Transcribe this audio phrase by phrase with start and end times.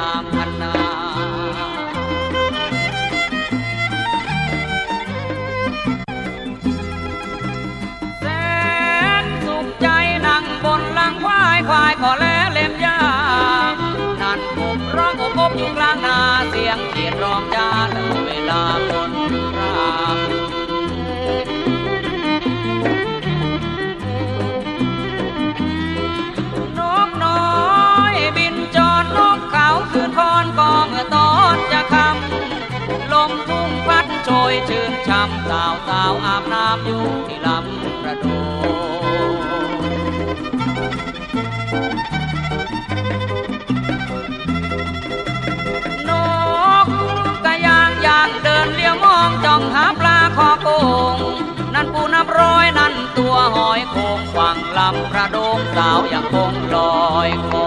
[36.06, 38.26] าวสาวอาบน้ำอยู่ที่ลำประโด
[46.08, 46.10] น
[46.84, 46.88] ก
[47.44, 50.68] กะยางยางเดินเลี้ยวมองจ้องหาปลาคอโก
[51.14, 51.16] ง
[51.74, 57.66] นั่นปูนับร้อยนั่นตัวหอยโคงฝั่งลำประโดงสาวยังคงลอยคอ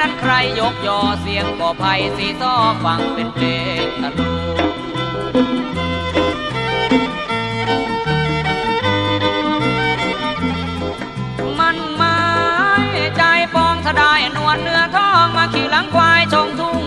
[0.02, 2.54] ั่นใครยกยอเสียงก่อไผ่สีซ้อ
[2.84, 3.46] ฟังเป็นเพล
[3.84, 4.32] งตะลุ
[11.58, 12.20] มันหมา
[12.96, 13.22] ยใจ
[13.54, 16.82] ปองสะดายนวลเนื้อทองมาขี่หลังควายชมทุ่ง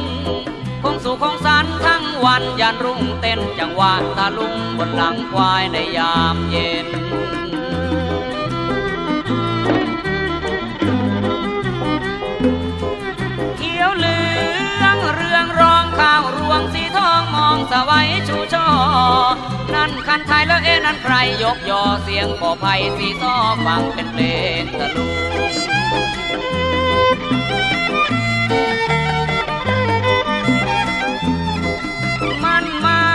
[0.83, 6.87] คงสู่คงสันทั้งวันยันรุ่งเต้นจังหวะตาลุงบนหลังควายในยามเย็น
[16.97, 18.67] ทองมองสวัยชูช่อ
[19.73, 23.33] นั่นคันไทยแล้วเอ๊นั่นใครยกยอเสียงก่อไผ่สีซ้อ
[23.65, 24.23] ฟังเป็นเพล
[24.61, 25.11] งตะลุง
[32.43, 33.05] มันหมา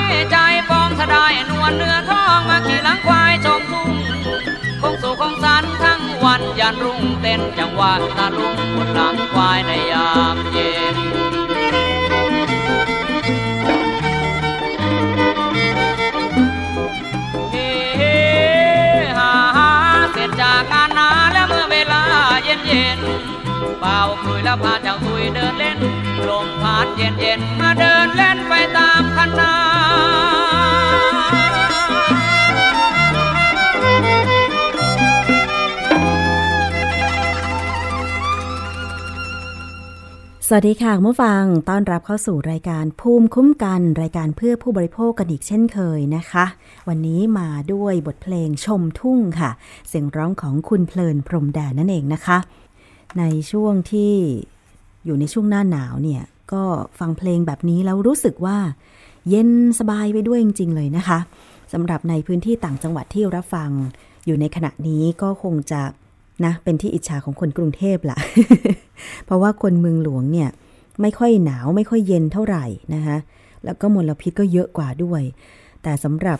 [0.00, 0.36] ยใจ
[0.70, 3.90] ปองสะไดายนวลเนื้อทองมาขี่หลังควายชมทุ่ง
[4.80, 10.98] คงสู่คงสันทั้งวันยันรุ่งเต้นจังหวะตาลุงบนหลังควายในยามเย็น
[22.66, 23.00] เย็น
[23.80, 25.78] เป่าคลุยแล้วพาเจ้าคุยเดินเล่น
[26.28, 29.52] ลมพัดเย็นเย็นมาเดินเล่นไปตามคันนา
[40.56, 46.44] วัสดีค่ะคุณผู้ฟังต้อนรับเข้าสู่รายการภูมิคุ้มกันรายการเพื่อผู้บริโภคกันอีกเช่นเคยนะคะ
[46.88, 49.50] วันนี้มาด้วยบทเพลงชมทุ่งค่ะ
[49.88, 52.38] เสียงร้องของคุณเพลินพรมแดนนั่นเองนะคะ
[53.18, 54.14] ในช่วงที่
[55.04, 56.62] อยู่ในช่วงหน้าหนาวเนี่ย ก็
[56.98, 58.58] ฟังเพลงแบบนี้แล้วรู้สึกว่า
[59.28, 61.18] เย็นสบายไปด้วยจริง ๆ เลยนะคะ
[61.72, 63.70] สำหรับในพื้นที่ต่างจังหวัดที่รับฟัง
[64.26, 65.82] อยู่ในขณะนี้ก็คงจะ
[66.44, 68.18] นะเป็นที่อิจฉาของคนกรุงเทพละ
[69.24, 70.48] เพราะว่าคนเมืองหลวงเนี่ย
[71.02, 72.64] ไม่ค่อยหนาวไม่ค่อยเย็นเท่าไหร่
[72.94, 73.16] นะคะ
[73.64, 75.22] แล้วก็มลพิษก็เยอะกว่าด้วย
[75.82, 76.38] แต่สำหรับ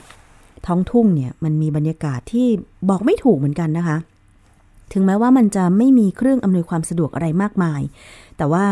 [0.66, 2.48] ท้องทุ่งเนี่ยมันมีบรรยากาศที่
[2.88, 3.96] บอกไม่ถูกเหมือนกันนะคะ
[4.92, 7.82] ถึงแม้ว่ามันจะไม่มีเครื่องอำนวยความสะดวกอะไรมากมาย
[8.36, 8.66] แต่ว่า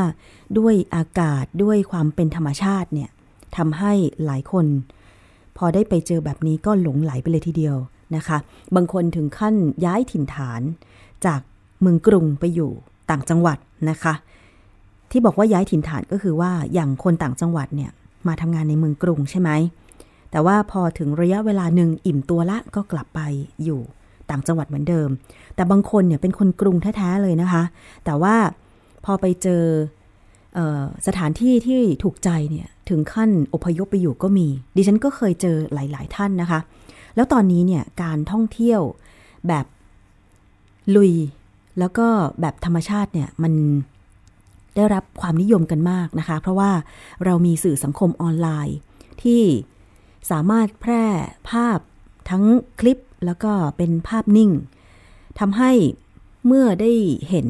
[0.59, 3.11] ด้วยอากาศด้วยความเป็นธรรมชาติเนี่ย
[3.57, 3.93] ทำให้
[4.25, 4.67] หลายคน
[5.57, 7.77] พอได้ไปเจอแบบนี้ก็หลงไหลไปเลยทีเดียว
[8.17, 8.39] นะคะ
[8.75, 10.63] บางคนถึงขั้นย้ายถิ่นฐาน
[11.27, 11.41] จาก
[11.81, 12.71] เมืองกรุงไปอยู่
[13.11, 13.59] ต่างจังหวัด
[13.91, 14.15] นะคะ
[15.11, 17.91] ที่บอกว่าย้ายถิ่นฐานก็คือว่าอย่างคนต่างจังหวัดเนี่ย
[18.29, 19.51] มาทำงานในเมืองกรุงใช่ไหม
[20.31, 23.21] แต่ว่าพอถึงระยะเวลาหนึ่งอิ่มตัวละก็กลับไป
[23.65, 23.81] อยู่
[24.31, 25.09] ต่างจังหวัดเหมือนเดิม
[25.55, 27.63] แต่บางคนเนี่ยเป็นคนกรุงแท้ๆเลยนะคะ
[28.05, 28.35] แต่ว่า
[29.05, 29.65] พอไปเจอ
[30.59, 34.47] ออสถานที่ที่ถูกใจเนี่ยถึงขั้นอพยพไปอยู่ก็มี
[34.77, 36.61] ดิฉันก็เคยเจอหลาย ๆ ท่านนะคะ
[37.17, 38.81] แล้วตอนนี้เนี่ยการท่องเที่ยว
[39.49, 39.67] แบบ
[40.95, 41.13] ลุย
[41.79, 42.07] แล้วก็
[42.41, 43.55] แบบธรรมชาติเนี่ยมัน
[44.77, 46.71] ได้รับความนิยมกันมากนะคะ เพราะว่า
[47.25, 48.77] เรามีสื่อสังคมออนไลน์
[49.23, 49.43] ที่
[50.31, 51.05] สามารถแพร่
[51.51, 51.79] ภาพ
[52.31, 52.45] ทั้ง
[52.81, 54.51] คลิปแล้วก็เป็นภาพนิ่ง
[55.41, 55.73] ทำให้
[56.47, 56.93] เมื่อได้
[57.29, 57.49] เห็น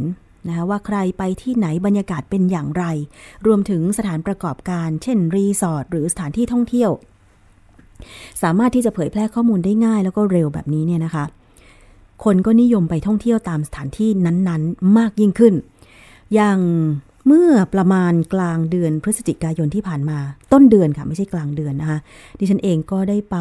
[0.49, 2.85] นะคะว่าใครไปที่ไหนบรรยากาศเป็นอย่างไร
[3.47, 6.91] รวมถึงสถานประกอบการ เช่นรีสอร์ทหรือสถานที่ท่องเที่ยว
[8.43, 11.25] สามารถที่จะเผยแพร่ข้อมูลได้ง่ายแล้วก็เร็วแบบนี้เนี่ยนะคะ
[12.25, 15.55] คนก็นิยมไปท่องเที่ยวตามสถานที่นั้นๆ มากยิ่งขึ้น
[16.35, 16.59] อย่าง
[17.27, 20.19] เมื่อประมาณกลางเดือนพฤศจิกายนที่ผ่านมา
[20.53, 21.99] ต้นเดือนค่ะ ไม่ใช่กลางเดือนนะคะ
[22.39, 23.37] ดิฉันเองก็ได้ไป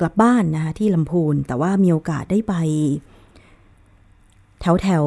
[0.00, 2.54] กลับบ้านนะคะที่ลำพูน แต่ว่ามีโอกาสได้ไป
[4.60, 5.06] แถวแถว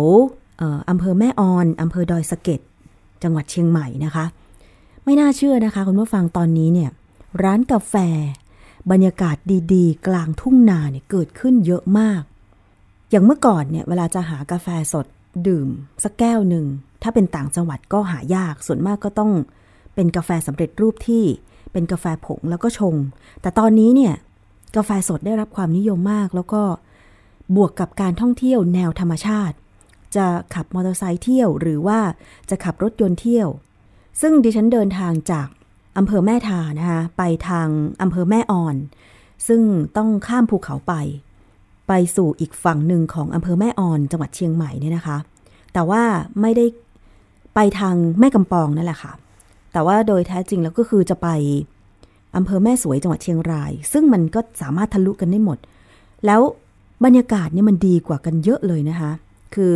[0.90, 2.60] อำเภอแม่ออนอำเภอดอยสะเก็ด
[3.24, 4.26] จังหวัดเชียงใหม่นะคะ
[5.04, 6.90] ไม่น่าเชื่อนะคะ คุณผู้ฟังตอนนี้เนี่ย
[7.44, 7.96] ร้านกาแฟ
[8.92, 9.38] บรรยากาศ
[9.74, 12.22] ดีๆ กลางทุ่งนาเนี่ยเกิดขึ้นเยอะมาก
[13.10, 15.06] อย่างเมื่อก่อนเนี่ยเวลาจะหากาแฟสด
[15.48, 15.68] ดื่ม
[16.04, 16.66] สักแก้วหนึ่ง
[17.04, 19.32] ถ้าเป็นต่างจังหวัดก็หายากส่วนมากก็ต้อง
[19.96, 21.24] เป็นกาแฟสำเร็จรูปที่
[21.72, 22.96] เป็นกาแฟผงแล้วก็ชง
[23.42, 24.14] แต่ตอนนี้เนี่ย
[24.76, 26.62] กาแฟสดได้รับความนิยมมาก แล้วก็
[27.56, 29.56] บวกกับการท่องเที่ยวแนวธรรมชาติ
[30.16, 32.00] จะขับมอเตอร์ไซค์เที่ยวหรือว่า
[32.50, 33.48] จะขับรถยนต์เที่ยว
[34.22, 35.48] ซึ่งดิฉันเดินทางจาก
[35.98, 37.68] อำเภอแม่ทานะคะไปทาง
[38.02, 38.76] อำเภอแม่อ่อน
[39.48, 39.62] ซึ่ง
[39.98, 40.94] ต้องข้ามภูเขาไป
[41.88, 45.18] ไปสู่อีกฝั่งหนึ่งของอำเภอแม่อ่อนจังหวัดเชียงใหม่เนี่ยนะคะ
[45.74, 46.04] แต่ว่า
[46.42, 46.66] ไม่ได้
[47.56, 49.12] ไปทางแม่กำปองนั่นแหละค่ะ
[49.74, 51.28] แต่ว่าโดยแท้จริงแล้วก็คือจะไป
[52.36, 55.58] อำเภอแม่สวยจังหวัดเชียงราย ซึ่งมันก็สามารถทะลุกันได้หมด
[56.26, 56.42] แล้ว
[57.06, 59.12] บรรยากาศเนี่ยมันดีกว่ากันเยอะเลยนะคะ
[59.56, 59.76] คือ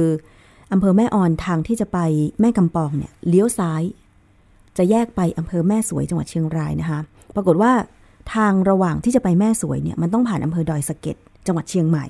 [0.72, 2.00] อำเภอแม่ออนทางที่จะไป
[2.42, 3.82] แม่กำปองเนี่ยเลี้ยวซ้าย
[4.78, 7.00] จะแยกไปอำเภอแม่สวยจังหวัดเชียงรายนะคะ
[7.36, 7.72] ปรากฏว่า
[8.36, 12.06] ทางระหว่างที่จะไปแม่สวยเนี่ยมันต้องผ่านอำเภอดอยสะเก็ดจังหวัดเชียงใหม่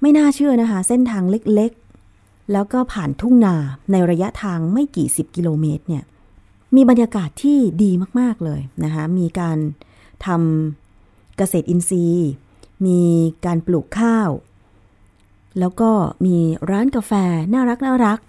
[0.00, 3.54] ไม่น่าเชื่อนะคะ เส้นทางเล็กๆ แล้วก็ผ่านทุ่งนา
[3.92, 6.04] ในระยะทางไม่กี่สิบกิโลเมตรเนี่ย
[6.76, 7.90] มีบรรยากาศที่ดี
[8.20, 9.58] มากๆเลยนะคะมีการ
[10.26, 12.30] ทำเกษตรอินทรีย์
[12.86, 13.00] มี
[13.46, 14.30] การปลูกข้าว
[15.58, 15.90] แล้วก็
[16.26, 16.36] มี
[16.70, 17.12] ร้านกาแฟ
[17.52, 18.20] น่ารักน่ารัก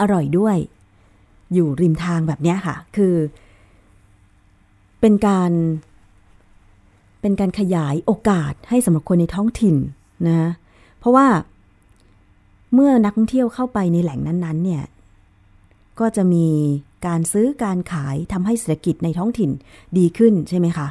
[0.00, 0.56] อร่อยด้วย
[1.52, 3.14] อยู่ริมทางแบบนี้ค่ะ คือ
[5.00, 5.52] เป็นการ
[7.20, 9.76] เป็นการขยายโอกาสให้สำหรับคนในท้องถิ่น
[10.28, 10.50] นะ
[10.98, 11.26] เพราะว่า
[12.74, 14.84] เมื่อนักท่องเที่ยวเข้าไปในแหล่งนั้นๆ เนี่ย
[16.00, 16.46] ก็จะมี
[17.06, 19.50] การซื้อการขายทำให้เศรษฐกิจในท้องถิ่น
[19.98, 20.88] ดีขึ้นใช่ไหมคะ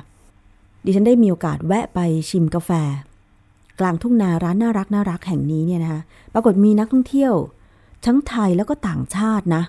[0.85, 1.99] ดิฉันได้มีโอกาสแวะไป
[2.29, 2.71] ชิมกาแฟ
[3.79, 6.01] กลางทุ่งนาร้านน่ารักน่ารักแห่งนี้เนี่ยนะคะ
[6.33, 7.33] ปรากฏมีนักท่องเที่ยว
[8.05, 9.63] ทั้งไทยแล้วก็ต่างชาตินะ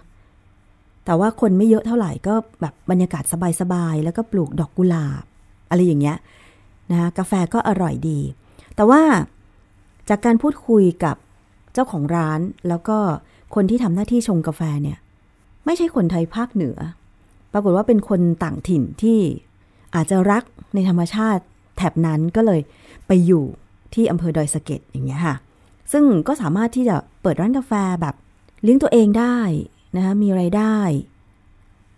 [1.04, 3.24] แต่ว่าคนไม่เยอะเท่าไหร่ก็แบบบรรยากาศ
[3.60, 5.24] สบายๆ แล้วก็ปลูกดอกกุหลาบ
[5.70, 6.16] อะไรอย่างเงี้ย
[6.90, 8.20] นะคะกาแฟก็อร่อยดี
[8.76, 9.02] แต่ว่า
[10.08, 11.16] จากการพูดคุยกับ
[11.72, 12.98] เจ้าของร้านแล้วก็
[13.54, 14.98] คนที่ทำหน้าที่ชงกาแฟเนี่ย
[15.64, 16.78] ไม่ใช่คนไทยภาคเหนือ
[17.52, 19.18] ปรากฏว่าเป็นคนต่างถิ่นที่
[19.94, 20.42] อาจจะรัก
[20.74, 21.42] ในธรรมชาติ
[21.76, 22.60] แถบนั้นก็เลย
[23.06, 23.44] ไปอยู่
[23.94, 25.36] ที่อำเภอดอยสะเก็ดอย่างเงี้ยค่ะ
[25.92, 28.14] ซึ่งก็สามารถที่จะเปิดร้านกาแฟแบบ
[28.62, 29.36] เลี้ยงตัวเองได้
[29.96, 30.76] นะคะมีไรายได้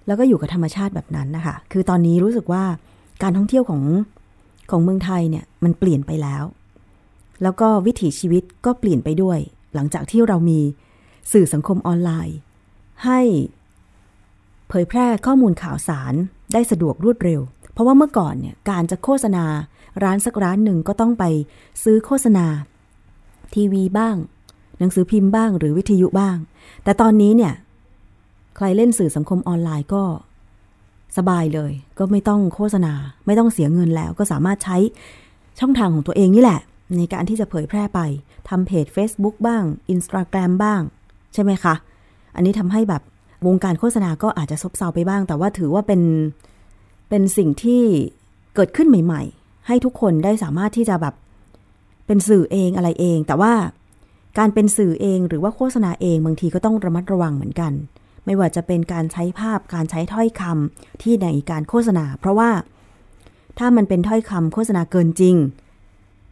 [0.07, 2.65] แล้วก็อยู่กับธรรมชาติแบบนั้นนะคะ คือตอนนี้รู้สึกว่า
[3.23, 3.83] การท่องเที่ยวของ
[4.71, 6.45] ของเมืองไทยเนี่ยมันเปลี่ยนไปแล้ว
[7.43, 9.39] แล้วก็วิถีชีวิตก็เปลี่ยนไปด้วย
[9.75, 10.61] หลังจากที่เรามี
[11.33, 12.37] สื่อสังคมออนไลน์
[13.05, 13.21] ให้
[14.69, 16.15] เผยแพร่ข้อมูลข่าวสาร
[16.53, 17.41] ได้สะดวกรวดเร็ว
[17.73, 19.45] เพราะว่าเมื่อก่อนเนี่ยการจะโฆษณา
[20.05, 21.25] ร้านสักร้านหนึ่งก็ต้องไป
[21.83, 22.47] ซื้อโฆษณา
[23.55, 24.17] ทีวีบ้าง
[24.79, 26.37] หนังสือพิมพ์บ้าง หรือวิทยุบ้าง
[26.85, 27.53] แต่ตอนนี้เนี่ย
[28.57, 30.03] ใครเล่นสื่อสังคมออนไลน์ก็
[31.17, 32.93] สบายเลย ก็ไม่ต้องโฆษณา
[33.27, 34.77] ไม่ต้องเสียเงินแล้ว ก็สามารถใช้
[35.61, 36.61] ช่องทางของตัวเองนี่แหละ
[36.97, 38.01] ในการที่จะเผยแพร่ไป
[38.49, 39.63] ทำเพจ Facebook บ้าง
[39.95, 40.81] Instagram บ้าง
[41.35, 41.75] ใช่ไหมคะ
[42.37, 43.03] อันนี้ทำให้แบบ
[43.47, 46.03] วงการโฆษณาก็อาจจะซบเซาไปบ้าง แต่ว่าถือว่าเป็น
[47.09, 47.83] เป็นสิ่งที่
[48.55, 51.15] เกิดขึ้นใหม่ ๆ ให้ทุกคนได้สามารถที่จะแบบ
[52.07, 53.53] เป็นสื่อเองอะไรเอง แต่ว่า
[54.39, 57.73] การเป็นสื่อเองหรือว่าโฆษณาเองบางทีก็ต้องระมัดระวังเหมือนกัน
[58.27, 62.51] ไม่ว่าจะเป็นการใช้ภาพการใช้ถ้อยคำที่ในการโฆษณา เพราะว่า
[63.59, 65.37] ถ้ามันเป็นถ้อยคำโฆษณาเกินจริง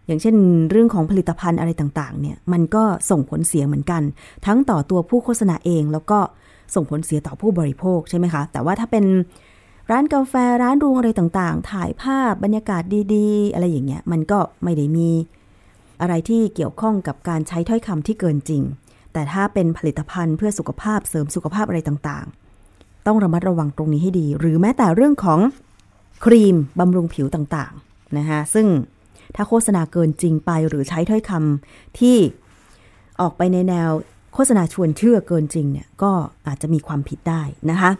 [0.06, 0.36] อย่างเช่น
[0.70, 4.02] เรื่องของผลิตภัณฑ์อะไรต่างๆ เนี่ยมันก็ส่งผลเสียเหมือนกัน
[4.46, 6.18] ทั้งต่อตัวผู้โฆษณาเอง แล้วก็
[6.74, 9.04] ส่งผลเสียต่อผู้บริโภคใช่ไหมคะ แต่ว่าถ้าเป็น
[9.90, 12.82] ร้านกาแฟร้านรวงอะไรต่างๆ ถ่ายภาพบรรยากาศ
[13.14, 15.10] ดีๆ อะไรอย่างเงี้ยมันก็ไม่ได้มี
[16.00, 18.62] อะไรที่เกี่ยวข้องกับการใช้ถ้อยคำที่เกินจริง
[19.14, 25.40] แต่ถ้าเป็นผลิตภัณฑ์เพื่อสุขภาพเสริมสุขภาพอะไรต่างๆ ต้องระมัดระวังตรงนี้ให้ดี หรือแม้แต่เรื่องของ
[26.24, 28.66] ครีมบำรุงผิวต่างๆนะคะซึ่ง
[29.36, 32.16] ถ้าโฆษณาเกินจริงไปหรือใช้ถ้อยคำที่
[33.20, 33.90] ออกไปในแนว
[34.34, 36.12] โฆษณาชวนเชื่อเกินจริงเนี่ยก็
[36.46, 37.90] อาจจะมีความผิดได้นะคะ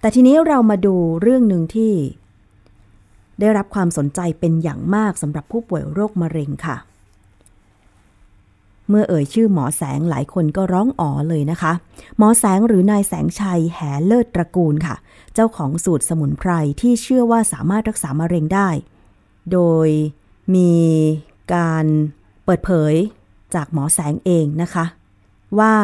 [0.00, 1.92] แต่ทีนี้เรามาดูเรื่องหนึ่งที่
[3.40, 6.76] ได้รับความสนใจเป็นอย่างมากสำหรับผู้ป่วยโรคมะเร็งค่ะ
[8.92, 11.72] เมื่อเอ่ยชื่อหมอแสงหลายคนก็ร้องอ๋อเลยนะคะ
[12.18, 14.96] หมอแสงหรือนายแสงชัยแหเลิศตระกูลค่ะ
[15.34, 18.68] เจ้าของสูตรสมุนไพรที่เชื่อว่าสามารถรักษามะเร็งได้
[19.52, 19.88] โดย
[20.54, 20.72] มี
[21.54, 21.84] การ
[22.44, 22.94] เปิดเผย
[23.54, 24.84] จากหมอแสงเองนะคะ
[25.58, 25.74] ว่า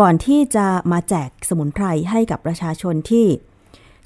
[0.00, 3.26] ก่อนที่จะมาแจกสมุนไพรให้กับประชาชนที่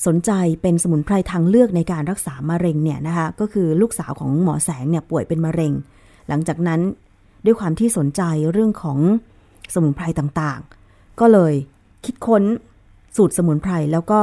[0.07, 0.31] สนใจ
[0.63, 5.73] เป็นสมุนไพรทางเลือกในการรักษามะเร็งเนี่ยนะคะ ก็คือลูกสาวของหมอแสงเนี่ยป่วยเป็นมะเร็ง
[6.29, 6.81] หลังจากนั้น
[7.45, 8.99] ด้วยความที่สนใจเรื่องของ
[9.75, 11.55] สมุนไพรต่างๆ ก็เลย
[12.05, 12.43] คิดค้น
[13.17, 14.21] สูตรสมุนไพรแล้วก็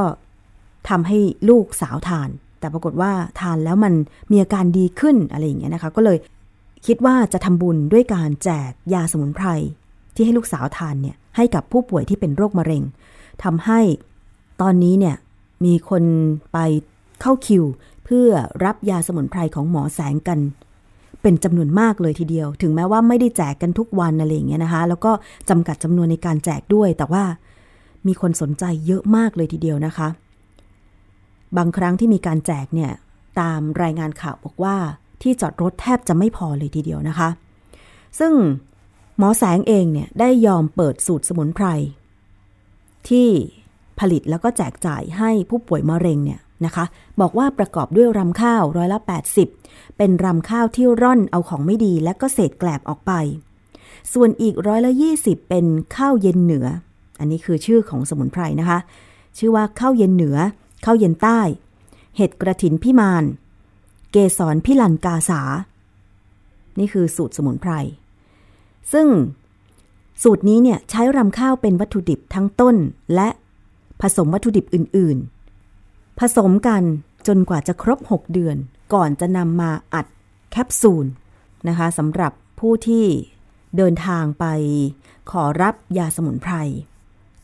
[0.89, 1.17] ทำให้
[1.49, 2.29] ลูกสาวทาน
[2.59, 3.93] แต่ปรากฏว่าทานแล้วมัน
[4.31, 6.17] มีอาการดีขึ้นอะไรอย่างเงี้ยนะคะ ก็เลย
[6.85, 9.47] คิดว่าจะทำบุญด้วยการแจกยาสมุนไพร
[10.15, 12.83] ที่ให้ลูกสาวทานเนี่ยให้กับผู้ป่วยที่เป็นโรคมะเร็ง
[13.43, 13.79] ทำให้
[14.61, 15.15] ตอนนี้เนี่ย
[15.65, 16.03] มีคน
[16.53, 16.57] ไป
[17.21, 17.63] เข้าคิว
[18.05, 18.29] เพื่อ
[18.65, 20.39] รับยาสมุนไพรของหมอแสงกัน
[21.25, 25.11] เป็นจำนวนมากเลยทีเดียว ถึงแม้ว่าไม่ได้แจกกันทุกวันอะไรอย่างเงี้ยนะคะ แล้วก็
[25.49, 27.23] จำกัดจำนวนในการแจกด้วย แต่ว่า
[28.07, 30.07] มีคนสนใจเยอะมากเลยทีเดียวนะคะ
[31.57, 32.91] บางครั้งที่มีการแจกเนี่ย
[33.39, 34.75] ตามรายงานข่าวบอกว่า
[35.21, 37.29] ที่จอดรถแทบจะไม่พอเลยทีเดียวนะคะ
[38.19, 38.33] ซึ่ง
[39.17, 41.65] หมอแสงเองเนี่ยได้ยอมเปิดสูตรสมุนไพร
[43.09, 43.29] ที่
[43.99, 46.85] ผลิตแล้วก็แจกจ่ายให้ผู้ป่วยมะเร็งเนี่ย นะคะ
[47.21, 48.99] บอกว่าประกอบด้วยรำข้าวร้อยละ
[49.47, 53.11] 80 เป็นรำข้าวที่ร่อนเอาของไม่ดีและก็เศษแกลบออกไป
[54.13, 56.67] ส่วนอีกร้อยละ 20 เป็นข้าวเย็นเหนือ
[57.19, 58.79] อันนี้คือชื่อของสมุนไพรนะคะ
[59.37, 60.37] ชื่อว่าข้าวเย็นเหนือ
[60.85, 61.39] ข้าวเย็นใต้
[62.17, 63.23] เห็ดกระถินพิมาน
[64.11, 65.41] เกสรพิลันกาสา
[66.79, 67.71] นี่คือสูตรสมุนไพร
[68.93, 69.07] ซึ่ง
[70.23, 72.75] สูตรนี้เนี่ยใช้รำข้าวเป็นวัตถุดิบทั้งต้น
[73.15, 73.29] และ
[74.01, 75.34] ผสมวัตถุดิบอื่นๆ
[76.19, 76.83] ผสมกัน
[77.27, 78.57] จนกว่าจะครบ 6 เดือน
[78.93, 80.05] ก่อนจะนำมาอัด
[80.51, 81.05] แคปซูล
[81.67, 83.05] นะคะสำหรับผู้ที่
[83.77, 84.45] เดินทางไป
[85.31, 86.53] ขอรับยาสมุนไพร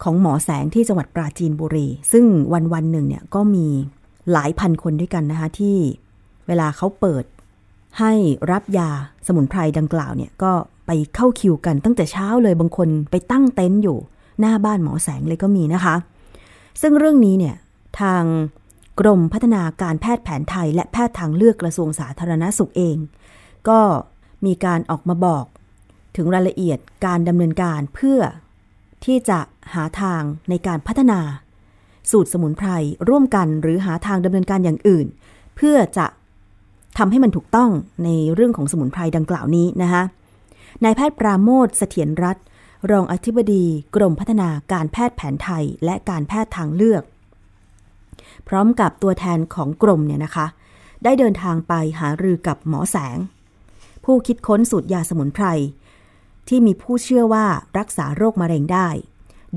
[0.03, 3.67] ของหมอแสงที่จังหวัดปราจีนบุรี ซึ่งวันวันหนึ่งเนี่ยก็มี
[4.31, 5.77] หลายพันคนด้วยกันนะคะที่
[6.47, 7.23] เวลาเขาเปิด
[7.99, 8.13] ให้
[8.51, 8.89] รับยา
[9.27, 10.51] สมุนไพรดังกล่าวเนี่ยก็
[10.85, 13.97] ไปเข้าคิวกันตั้งแต่เช้าเลยบางคนไปตั้งเต็นท์อยู่
[14.39, 15.95] หน้าบ้านหมอแสงเลยก็มีนะคะ
[16.81, 17.55] ซึ่งเรื่องนี้เนี่ย
[17.99, 18.23] ทาง
[18.99, 22.97] กรมพัฒนาการแพทย์แผนไทย และแพทย์ทางเลือกกระทรวงสาธารณสุขเอง
[23.69, 23.79] ก็
[24.45, 25.45] มีการออกมาบอก
[26.15, 28.19] ถึงรายละเอียดการดำเนินการเพื่อ
[29.05, 29.39] ที่จะ
[29.73, 31.19] หาทางในการพัฒนา
[32.11, 32.69] สูตรสมุนไพร
[33.09, 35.07] ร่วมกันหรือหาทางดำเนินการอย่างอื่น
[35.55, 36.05] เพื่อจะ
[36.97, 37.69] ทำให้มันถูกต้อง
[38.03, 40.03] ในเรื่องของสมุนไพรดังกล่าวนี้นะคะ
[40.83, 42.45] นายแพทย์ปราโมทเสถียรรัตน์
[42.91, 47.03] รองอธิบดีกรมพัฒนาการแพทย์แผนไทย และการแพทย์ทางเลือก
[48.47, 50.47] พร้อมกับตัวแทนของกรมเนี่ยนะคะ
[51.03, 53.17] ได้เดินทางไปหารือกับหมอแสง
[54.05, 55.45] ผู้คิดค้นสูตรยาสมุนไพร
[56.47, 57.45] ที่มีผู้เชื่อว่า
[57.77, 58.89] รักษาโรคมะเร็งได้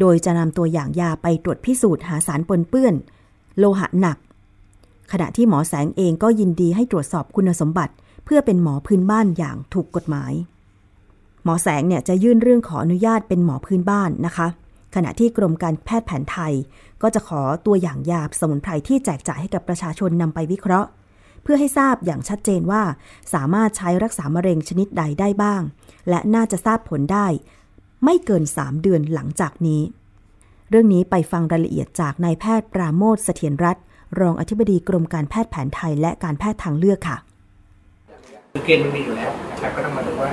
[0.01, 2.95] โดยจะนำตัวอย่างยาไปตรวจพิสูจน์หาสารปนเปื้อน
[3.59, 4.19] โลหะหนัก
[5.13, 10.33] ขณะที่หมอแสงเองก็ยินดีให้ตรวจสอบคุณสมบัติ เพื่อเป็นหมอพื้นบ้านอย่างถูกกฎหมาย
[11.45, 14.47] หมอแสงเนี่ยจะยื่นเรื่องขออนุญาตเป็นหมอพื้นบ้านนะคะ
[14.95, 16.55] ขณะที่กรมการแพทย์แผนไทย
[17.03, 20.89] ก็จะขอตัวอย่างยาสมุนไพรที่แจกจ่ายให้กับประชาชนนำไปวิเคราะห์
[21.43, 22.83] เพื่อให้ทราบอย่างชัดเจนว่า
[23.35, 25.63] สามารถใช้รักษามะเร็งชนิดใดได้บ้าง
[26.09, 27.27] และน่าจะทราบผลได้
[28.05, 29.83] ไม่เกิน 3 เดือนหลังจากนี้
[30.71, 33.85] เรื่องนี้ไปฟังรายละเอียดจากนายแพทย์ปราโมทเสถียรรัตน์
[34.21, 37.17] รองอธิบดีกรมการแพทย์แผนไทย และการแพทย์ทางเลือกค่ะ
[38.65, 40.31] เกณฑ์มันมีอยู่แล้วนะครับก็ต้องมาดูว่า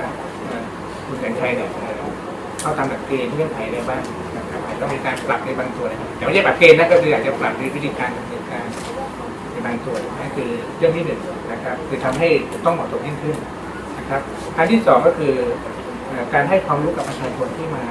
[1.06, 1.94] คุณแสงชัยเนี่ยเอ่อ
[2.60, 4.00] เข้าตามหลักเกณฑ์เงื่อนไขอะไรบ้าง
[4.82, 8.66] นะครับอาจจะต้องมีการปรับในบางส่วนแต่ไม่ใช่ปรับเกณฑ์นะก็คืออาจจะปรับในวิธีการดำเนินการ
[9.52, 11.20] ในบางส่วนนั่นคือเรื่องที่หนึ่ง
[11.52, 12.28] นะครับ คือทำให้
[12.64, 13.36] ต้องเหมาะสมยิ่งขึ้น
[13.98, 14.20] นะครับ
[14.56, 15.32] อันที่สองก็คือ
[16.34, 17.84] การให้ความรู้กับประชาชนที่มา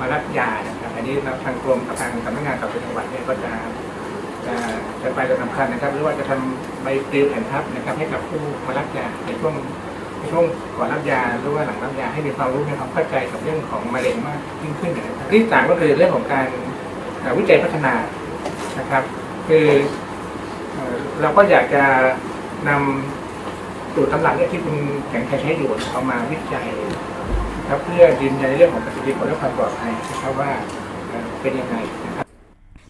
[0.00, 1.14] มารับยานะครับอันนี้
[1.44, 3.52] ทางกรมกับทางสำนักงานสอบสวนจังหวัดเนี่ยก็จะ
[4.46, 4.54] จะ
[5.02, 9.54] จะไปจะสำคัญนะครับ หรือว่าจะทำใบปลิวแผ่นทับนะครับ ให้กับผู้มารับยาในช่วง
[10.30, 10.44] ช่วง
[10.76, 16.46] ก่อนรับยาหรือว่าหลังรับยาให้มีความรู้มีความเข้าใจกับเรื่องของมะเร็งมากยิ่งขึ้นนะครับที่สามก็คือเรื่องของการ
[17.38, 17.94] วิจัยพัฒนา
[18.78, 19.02] นะครับ
[19.48, 19.66] คือ
[21.20, 21.84] เราก็อยากจะ
[22.68, 24.76] นำสูตรตำรับเนี่ยที่คุณ
[25.08, 26.66] แข็งใจใช้อยู่เอามาวิจัย
[27.60, 30.50] นะครับเพื่อยืนยันในเรื่องของประสิทธิผลและความปลอดภัยนะครับว่า
[31.08, 32.26] เอ่อเป็นยังไงนะครับ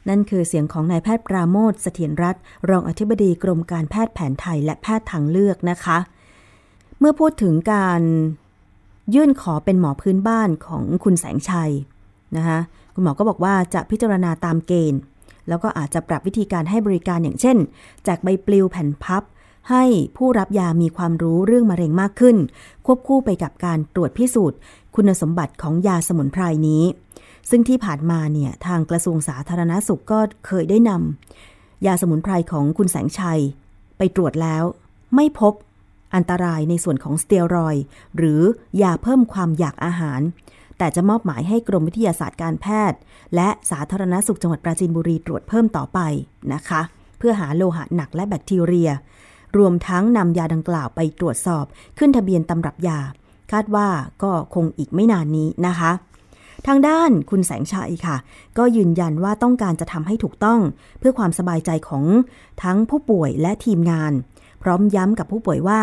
[0.09, 5.99] นั่นคือเสียงของนายแพทย์ปราโมทเสถียรรัตน์รองอธิบดีกรมการแพทย์แผนไทยและแพทย์ทางเลือกนะคะ
[6.99, 8.03] เมื่อพูดถึงการ
[9.15, 11.73] ยื่นขอเป็นหมอพื้นบ้านของคุณแสงชัย
[12.37, 12.59] นะคะ
[12.95, 15.01] คุณหมอก็บอกว่าจะพิจารณาตามเกณฑ์
[15.49, 17.57] แล้วก็อาจจะปรับวิธีการให้บริการอย่างเช่น
[18.07, 19.23] จากใบปลิวแผ่นพับ
[19.71, 19.85] ให้
[20.17, 22.37] ผู้รับยามีความรู้เรื่องมะเร็งมากขึ้น
[22.87, 24.59] ควบคู่ไปกับการตรวจพิสูจน์
[24.95, 26.85] คุณสมบัติของยาสมุนไพรนี้
[27.51, 33.41] ซึ่งที่ผ่านมาเนี่ยทางกระทรวงสาธารณสุขก็เคยได้นำยาสมุนไพรของคุณแสงชัย
[33.99, 34.65] ไปตรวจแล้ว
[35.15, 35.53] ไม่พบ
[36.15, 37.77] อันตรายในส่วนของสเตียรอย
[38.17, 38.41] หรือ
[38.83, 40.21] ยาเพิ่มความอยากอาหาร
[40.79, 42.99] แต่จะมอบหมายให้กรมวิทยาศาสตร์การแพทย์
[43.35, 46.01] และสาธารณสุขจังหวัดปราจีนบุรีตรวจเพิ่มต่อไป
[46.53, 46.81] นะคะ
[47.19, 48.91] เพื่อหาโลหะหนักและแบคทีเรีย
[49.59, 51.65] รวมทั้งนำยาดังกล่าวไปตรวจสอบ
[51.99, 52.99] ขึ้นทะเบียนตำรับยา
[53.53, 53.89] คาดว่า
[54.23, 55.93] ก็คงอีกไม่นานนี้นะคะ
[56.67, 58.17] ทางด้านคุณแสงชัยค่ะ
[58.59, 60.61] ก็ยืนยันว่าต้องการจะทำให้ถูกต้อง
[60.99, 62.05] เพื่อความสบายใจของ
[62.63, 64.13] ทั้งผู้ป่วยและทีมงาน
[64.67, 65.81] ร้อมย้ำกับผู้ป่วยว่า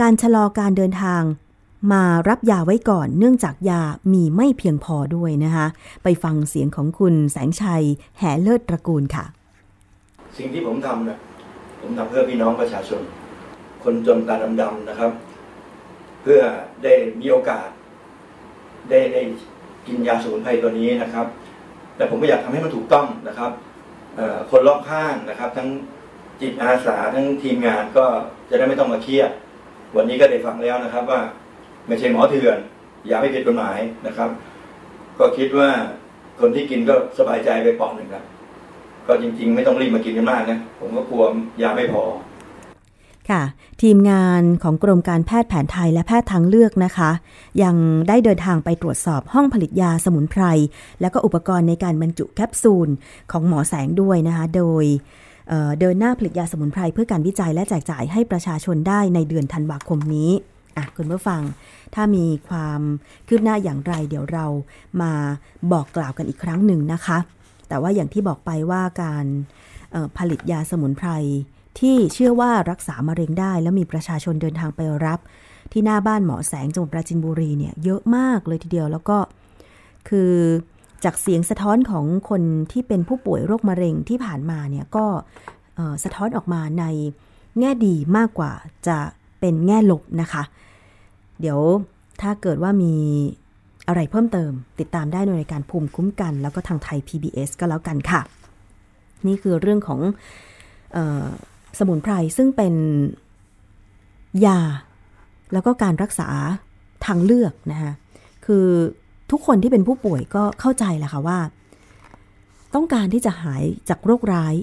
[0.00, 1.22] การชะลอการเดินทาง
[1.92, 5.66] มารับยาไว้ก่อน เนื่องจากยามีไม่เพียงพอด้วยนะคะ
[6.02, 7.84] ไปฟังเสียงของคุณแสงชัย
[8.18, 9.24] แห่เลิศตระกูลค่ะ
[10.36, 11.18] สิ่งที่ผมทำนี่ย
[11.80, 13.00] ผมทำเพื่อพี่น้องประชาชน
[13.84, 15.10] คนจนตาดำๆนะครับ
[16.22, 16.40] เพื่อ
[16.82, 17.68] ได้มีโอกาส
[18.90, 19.20] ได้ได้
[19.86, 21.26] กินยาสมุนไพรตัวนี้นะครับ
[21.96, 23.50] แต่ผมก็อยากทำให้มันถูกต้องนะครับ
[24.50, 25.68] คนรอบข้างนะครับ ทั้ง
[26.40, 28.04] จิตอาสาทั้งทีมงานก็
[28.50, 29.30] จะได้ไม่ต้องมาเครียด
[29.96, 31.20] วันนี้ก็ได้ฟังแล้วนะครับ ว่า
[31.88, 32.58] ไม่ใช่หมอเถื่อน
[33.10, 34.30] ยาไม่ผิดกฎหมายนะครับ
[35.18, 35.68] ก็คิดว่า
[36.40, 38.24] คนที่กินก็สบายใจไปปองหนึ่งครับ
[39.06, 41.24] ก็จริง ๆ ไม่ต้องรีบมากินกันมากนะผมก็กลัว
[41.62, 42.02] ยาไม่พอ
[43.30, 43.42] ค่ะ
[43.82, 47.10] ทีมงานของกรมการแพทย์แผนไทยและแพทย์ทางเลือกนะคะ
[47.62, 47.76] ยัง
[48.08, 50.42] ได้เดินทางไปตรวจสอบห้องผลิตยาสมุนไพร
[51.00, 52.88] และก็อุปกรณ์ในการบรรจุแคปซูล
[53.32, 54.84] ของหมอแสงด้วยนะคะ โดย
[55.80, 60.30] เดินหน้าผลิตยาสมุนไพรเพื่อการวิจัยและแจกจ่ายให้ประชาชนได้ในเดือนธันวาคมนี้
[60.76, 61.42] อะคุณผู้ฟัง
[61.94, 62.80] ถ้ามีความ
[63.28, 64.46] คืบหน้าอย่างไร เดี๋ยวเรา
[65.02, 65.12] มา
[65.72, 67.18] บอกกล่าวกันอีกครั้งหนึ่งนะคะ
[67.68, 69.26] แต่ว่าอย่างที่บอกไปว่าการ
[70.18, 71.08] ผลิตยาสมุนไพร
[71.78, 75.18] ที่เชื่อว่ารักษามะเร็งได้ แล้วมีประชาชนเดินทางไปรับ
[75.72, 79.18] ที่หน้าบ้านหมอแสงจังหวัดปราจินบุรีเนี่ยเยอะมากเลยทีเดียวแล้วก็
[80.08, 80.32] คือ
[81.04, 85.06] จากเสียงสะท้อนของคนที่เป็นผู้ป่วยโรคมะเร็งที่ผ่านมาเนี่ยก็
[86.04, 86.84] สะท้อนออกมาใน
[87.58, 88.52] แง่ดีมากกว่า
[88.88, 88.98] จะ
[89.40, 90.42] เป็นแง่ลบนะคะ
[91.40, 91.60] เดี๋ยว
[92.22, 92.94] ถ้าเกิดว่ามี
[93.88, 98.20] อะไรเพิ่มเติม ติดตามได้ในรายการภูมิคุ้มกัน แล้วก็ทางไทย PBS ก็แล้วกันค่ะ
[99.26, 100.00] นี่คือเรื่องของ
[100.96, 101.28] ออ
[101.78, 102.74] สมุนไพรซึ่งเป็น
[104.46, 104.58] ยา
[105.52, 106.28] แล้วก็การรักษา
[107.06, 107.92] ทางเลือกนะคะ
[108.46, 108.66] คือ
[109.36, 111.38] ทุกคนที่เป็นผู้ป่วยก็เข้าใจแหละค่ะว่า
[112.74, 114.54] ต้องการที่จะหายจากโรคร้าย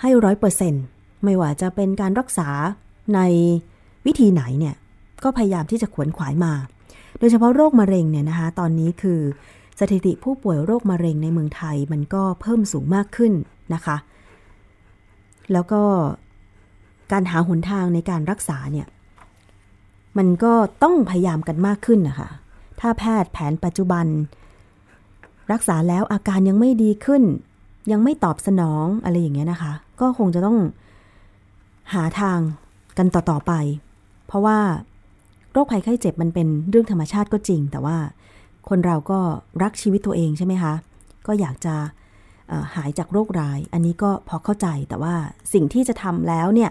[0.00, 0.84] ให้ร้อยเปอร์เซ็นต์
[1.24, 2.48] ไม่ว่าจะเป็นการรักษา
[3.14, 3.20] ใน
[4.06, 4.74] วิธีไหนเนี่ย
[5.24, 6.52] ก็พยายามที่จะขวนขวายมา
[7.18, 9.20] โดยเฉพาะโรคมะเร็งเนี่ยนะคะ ตอนนี้คือ
[9.80, 13.32] สถิติผู้ป่วยโรคมะเร็งในเมืองไทยมันก็เพิ่มสูงมากขึ้น
[13.74, 13.96] นะคะ
[15.52, 15.82] แล้วก็
[17.12, 18.86] การหาหนทางในการรักษาเนี่ย
[20.18, 22.28] มันก็ต้องพยายามกันมากขึ้นนะคะ
[22.80, 24.06] ถ้าแพทย์แผนปัจจุบัน
[25.52, 27.22] รักษาแล้วอาการยังไม่ดีขึ้น
[27.92, 30.58] ยังไม่ตอบสนองอะไรอย่างเงี้ยนะคะ ก็คงจะต้อง
[31.94, 32.38] หาทาง
[32.98, 33.52] กันต่อๆไป
[34.26, 34.58] เพราะว่า
[35.52, 37.96] โรคภัยไข้เจ็บมันเป็นเรื่องธรรมชาติก็จริง แต่ว่า
[38.68, 39.18] คนเราก็
[39.62, 40.74] รักชีวิตตัวเองใช่ไหมคะ
[41.26, 41.74] ก็อยากจะ
[42.74, 45.14] หายจากโรคร้าย อันนี้ก็พอเข้าใจแต่ว่า
[45.52, 46.70] สิ่งที่จะทำแล้วเนี่ย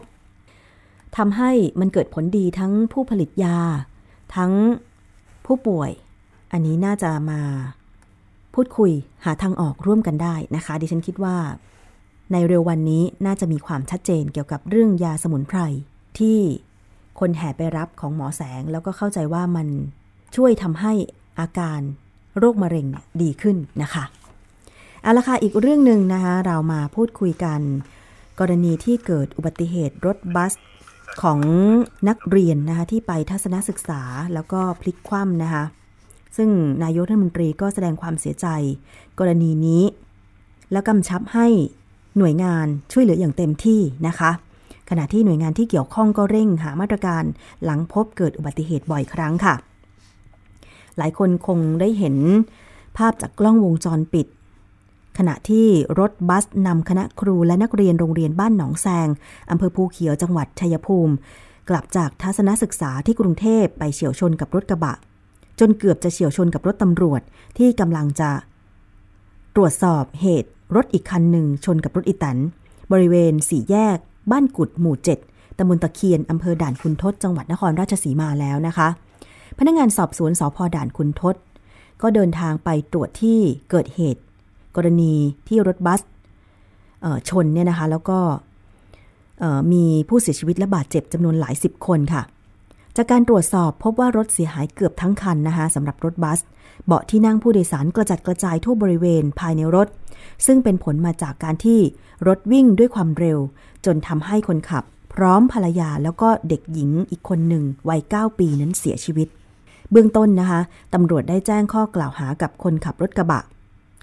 [1.18, 3.58] ทำให้มันเกิดผลดีทั้งผู้ผลิตยา
[4.36, 4.52] ทั้ง
[5.48, 5.92] ผู้ป่วย
[6.52, 7.42] อันนี้น่าจะมา
[8.54, 8.92] พูดคุย
[9.26, 11.38] หาทางออกร่วมกันได้นะคะ ดิฉันคิดว่า
[12.32, 15.60] ในเร็ววันนี้น่าจะมีความชัดเจนเกี่ยวกับเรื่องยาสมุนไพร
[16.20, 16.40] ที่
[17.20, 19.68] คนแห่ไปรับของหมอแสง แล้วก็เข้าใจว่ามัน
[20.36, 20.94] ช่วยทำให้
[21.40, 21.80] อาการ
[22.38, 22.88] โรคมะเร็ง
[23.22, 24.04] ดีขึ้นนะคะ
[25.02, 27.62] เอาละค่ะอีกเรื่องหนึ่งนะคะ เรามาพูดคุยกัน
[28.40, 30.54] กรณีที่เกิดอุบัติเหตุรถบัส
[31.22, 31.40] ของ
[32.10, 34.02] นักเรียนนะคะที่ไปทัศนศึกษา
[34.34, 35.64] แล้วก็พลิกคว่ำนะคะ
[36.38, 36.50] ซึ่ง
[36.84, 38.48] นายกรัฐมนตรีก็แสดงความเสียใจ
[39.20, 39.84] กรณีนี้
[40.72, 41.48] แล้วกำชับให้
[42.18, 44.32] หน่วยงานช่วยเหลืออย่างเต็มที่นะคะ
[44.90, 47.24] ขณะที่หน่วยงานที่เกี่ยวข้องก็เร่งหามาตรการ
[47.64, 49.56] หลังพบเกิดอุบัติเหตุบ่อยครั้งค่ะ
[50.98, 52.16] หลายคนคงได้เห็น
[52.98, 54.28] ภาพจากกล้องวงจรปิด
[55.18, 55.68] ขณะที่
[56.00, 59.08] รถบัสนำคณะครูและนักเรียนโรงเรียนบ้านหนองแซง
[59.52, 61.14] อำเภอภูเขียวจังหวัดชัยภูมิ
[61.70, 64.94] กลับจากทัศนศึกษาที่กรุงเทพไปเฉียวชนกับรถกระบะ
[65.60, 67.22] จนเกือบจะเฉียวชนกับรถตำรวจ
[67.58, 68.30] ที่กำลังจะ
[69.56, 72.38] ตรวจสอบเหตุรถอีกคันหนึ่งชนกับรถอีตัน
[72.92, 73.98] บริเวณสี่แยก
[74.32, 74.96] บ้านกุดหมู่
[75.28, 78.88] 7ตำบลตะเคียนอำเภอด่านคุณทศจังหวัดนครราชสีมาแล้วนะคะ
[79.58, 81.36] พนักงานสอบสวนสพด่านคุณทศ
[82.02, 84.22] ก็เดินทางไปตรวจที่เกิดเหตุ
[84.78, 85.14] กรณี
[85.48, 86.02] ที่รถบัส
[87.30, 88.20] ชนเนี่ยนะคะ แล้วก็
[89.72, 92.24] มีผู้เสียชีวิตและบาดเจ็บจำนวนหลายสิบคนค่ะ
[92.96, 96.40] จากการตรวจสอบพบว่ารถเสียหายเกือบทั้งคันนะคะสำหรับรถบัส
[96.86, 99.88] เบาะที่นั่งผู้โดยสารกระจัดกระจายทั่วบริเวณภายในรถ
[100.46, 101.80] ซึ่งเป็นผลมาจากการที่
[102.28, 103.40] รถวิ่งด้วยความเร็ว
[103.86, 109.28] จนทำให้คนขับ พร้อมภรรยาแล้วก็เด็กหญิงอีกคนหนึ่งวัย 9 ปีนั้นเสียชีวิต
[109.92, 110.62] เบื้องต้นนะคะ
[110.94, 113.42] ตำรวจได้แจ้งข้อกล่าวหากับคนขับรถกระบะ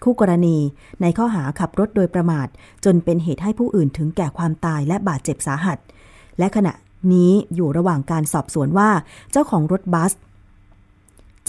[0.02, 0.59] คู่กรณี
[1.02, 2.48] ในข้อหาขับรถโดยประมาท
[2.85, 5.78] จนเป็นเหตุให้ผู้อื่นถึงแก่ความตายและบาดเจ็บสาหัส
[6.38, 6.72] และขณะ
[7.12, 8.90] นี้อยู่ระหว่างการสอบสวนว่า
[9.30, 10.12] เจ้าของรถบัส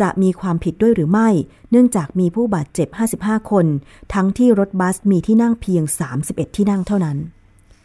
[0.02, 1.30] จะมีความผิดด้วยหรือไม่
[1.72, 2.88] เนื่องจากมีผู้บาดเจ็บ
[3.20, 3.66] 55 คน
[4.14, 5.84] ทั้งที่รถบัสมีที่นั่งเพียง
[6.20, 7.18] 31 ที่นั่งเท่านั้น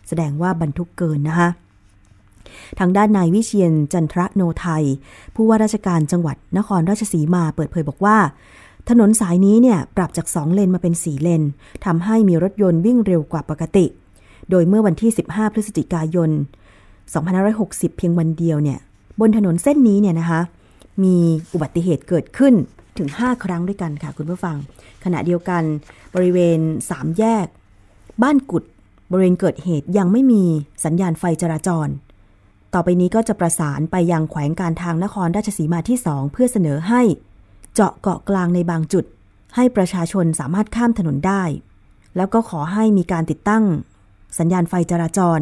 [0.09, 1.49] แสดงว่าบรรทุกเกินนะคะ
[2.79, 4.85] ทางด้านนายวิเชียนจันทระโนไทย
[5.35, 8.19] ผู้ว่าราชการจังหวัดนครราชสีมาเปิดเผยบอกว่า
[8.89, 11.43] ถนนสายนี้เนี่ยปรับจาก 2 เลนมาเป็น 4 เลน
[11.85, 13.87] ทำให้มีรถยนต์วิ่งเร็วกว่าปกติ
[14.51, 16.31] โดยเมื่อวันที่ 15 พฤศจิกายน
[17.15, 18.79] 2560 เพียงวันเดียวเนี่ย
[19.21, 20.41] บนถนนเส้นนี้เนี่ยนะคะ
[21.03, 21.17] มี
[21.53, 22.55] อุบัติเหตุเกิดขึ้น
[22.99, 24.57] ถึง 5 ครั้งด้วยกันค่ะคุณผู้ฟัง
[25.05, 25.63] ขณะเดียวกัน
[26.15, 26.59] บริเวณ
[26.91, 27.47] 3 แยก
[28.23, 28.65] บ้านกุด
[29.11, 30.45] บริเวณเกิดเหตุยังไม่มี
[30.85, 31.89] สัญญาณไฟจราจร
[32.75, 37.03] ต่อไปนี้ก็จะประสานไปยังแขวงการทางนครราชสีมาที่ 2 เพื่อเสนอให้
[37.75, 39.05] เจาะเกาะกลางในบางจุด
[39.57, 41.43] ให้ประชาชนสามารถข้ามถนนได้
[42.17, 43.65] แล้วก็ขอให้มีการติดตั้ง
[44.39, 45.41] สัญญาณไฟจราจร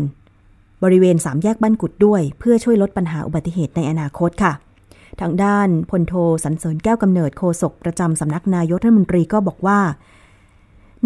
[0.83, 4.53] บริเวณสามแยกบ้านกุดด้วย เพื่อช่วยลดปัญหาอุบัติเหตุในอนาคตค่ะ
[5.21, 6.15] ทางด้านพลโท
[6.45, 9.81] สันเสริญแก้วกำเนิดโฆษกประจำสำนักนายกรัฐมนตรีก็บอกว่า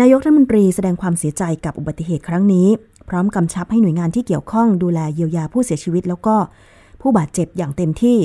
[0.00, 2.68] นายกรัฐมนตรีแสดงความเสียใจกับอุบัติเหตุครั้งนี้
[3.08, 6.36] พร้อมกำชับให้หน่วยงานที่เกี่ยวข้องดูแลเยียวยาผู้เสียชีวิต แล้วก็
[7.00, 8.18] ผู้บาดเจ็บอย่างเต็มที่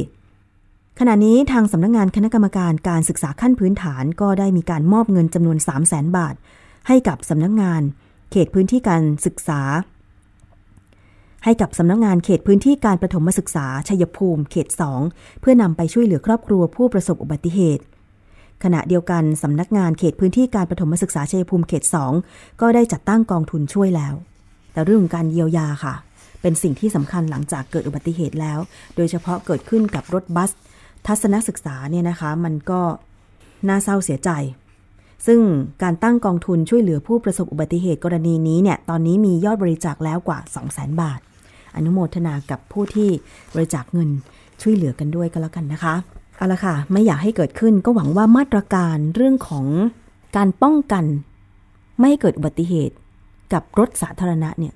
[1.01, 6.35] ขณะนี้ทางสำนักงงานคณะกรรมการการศึกษาขั้นพื้นฐานก็ได้มีการมอบเงินจำนวน 3 0 0แสนบาท
[6.87, 7.81] ให้กับสำนักงงาน
[8.31, 9.61] เขตพื้นที่การศึกษา
[11.43, 14.67] ให้กับสำนักงงานเขตพื้นที่การประถมศึกษาชัยภูมิ เขต
[15.03, 17.83] 2 เพื่อนำไปช่วยเหลือครอบครัวผู้ประสบอุบัติเหตุ
[18.63, 21.83] ขณะเดียวกันสำนักงานเขตพื้นที่การประถมศึกษาชัยภูมิเขต
[22.23, 24.13] 2 ก็ได้จัดตั้งกองทุนช่วยแล้ว
[24.73, 25.93] แต่เรื่องของการเยียวยาค่ะ
[26.41, 28.59] เป็นสิ่งที่สำคัญหลังจากเกิดอุบัติเหตุแล้ว
[28.95, 30.51] โดยเฉพาะเกิดขึ้นกับรถบัส
[31.07, 32.81] ทัศนศึกษาเนี่ยนะคะมันก็
[33.67, 34.29] น่าเศร้าเสียใจ
[35.25, 35.39] ซึ่ง
[35.83, 41.19] การตั้งกองทุนช่วยเหลือผู้ประสบอุบัติเหตุกรณีนี้เนี่ยตอนนี้มียอดบริจาคแล้วกว่า 2 0 0 0 0 0 บาท
[41.75, 43.09] อนุโมทนากับผู้ที่
[43.53, 44.09] บริจาคเงิน
[44.61, 45.95] ช่วยเหลือกันด้วยก็แล้วกันนะคะ
[46.37, 49.65] เอาละค่ะไม่อยากให้เกิดขึ้นก็หวังว่ามาตรการเรื่องของ
[50.35, 51.05] การป้องกัน
[51.97, 52.95] ไม่ให้เกิดอุบัติเหตุ
[53.53, 54.73] กับรถสาธารณะเนี่ย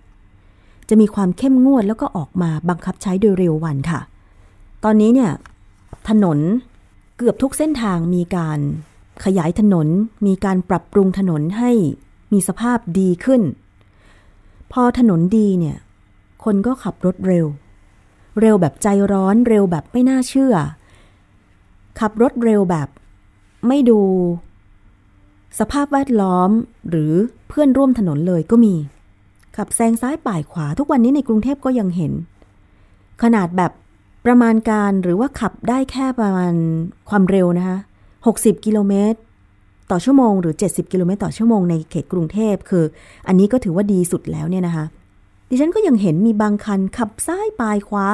[0.90, 4.02] จะมีความเข้มงวดแล้วก็ออกมาบังคับใช้โดยเร็ววันค่ะ
[4.84, 5.32] ตอนนี้เนี่ย
[6.10, 6.40] ถนน
[7.18, 8.60] เกือบทุกเส้นทางมีการ
[9.26, 9.88] ขยายถนน
[10.26, 11.72] มีการปรับปรุงถนนให้
[12.34, 13.42] มีสภาพดีขึ้น
[14.72, 15.78] พอถนนดีเนี่ย
[16.44, 17.46] คนก็ขับรถเร็ว
[18.42, 20.56] เร็วแบบใจร้อนเร็วแบบไม่น่าเชื่อ
[22.00, 22.88] ขับรถเร็วแบบ
[23.68, 24.02] ไม่ดู
[25.60, 26.50] สภาพแวดล้อม
[26.90, 27.14] หรือ
[27.48, 28.76] เพื่อนร่วมถนนเลยก็มี
[29.58, 32.14] ขับแซงซ้ายป่ายขวาทุกวันนี้ในกรุงเทพก็ยังเห็น
[33.24, 33.72] ขนาดแบบ
[34.26, 36.54] ประมาณการหรือว่าขับได้แค่ประมาณ
[37.10, 37.78] ความเร็วนะคะ
[38.22, 39.20] 60 กิโลเมตร
[39.92, 42.84] ต่อชั่วโมงหรือ 70 กิโลเมตรต่อชั่วโมงในเขตกรุงเทพคือ
[43.28, 44.86] อันนี้ก็ถือว่าดีสุดแล้วเนี่ยนะคะ
[45.50, 48.06] ดิฉันก็ยังเห็นมีบางคันขับซ้ายปลายขวา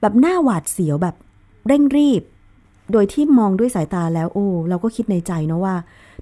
[0.00, 1.14] แบบหน้าหวาดเสียวแบบ
[1.66, 2.22] เร่งรีบ
[2.92, 5.74] โดยที่มองด้วยสายตาแล้วโอ้เราก็คิดในใจนะว่า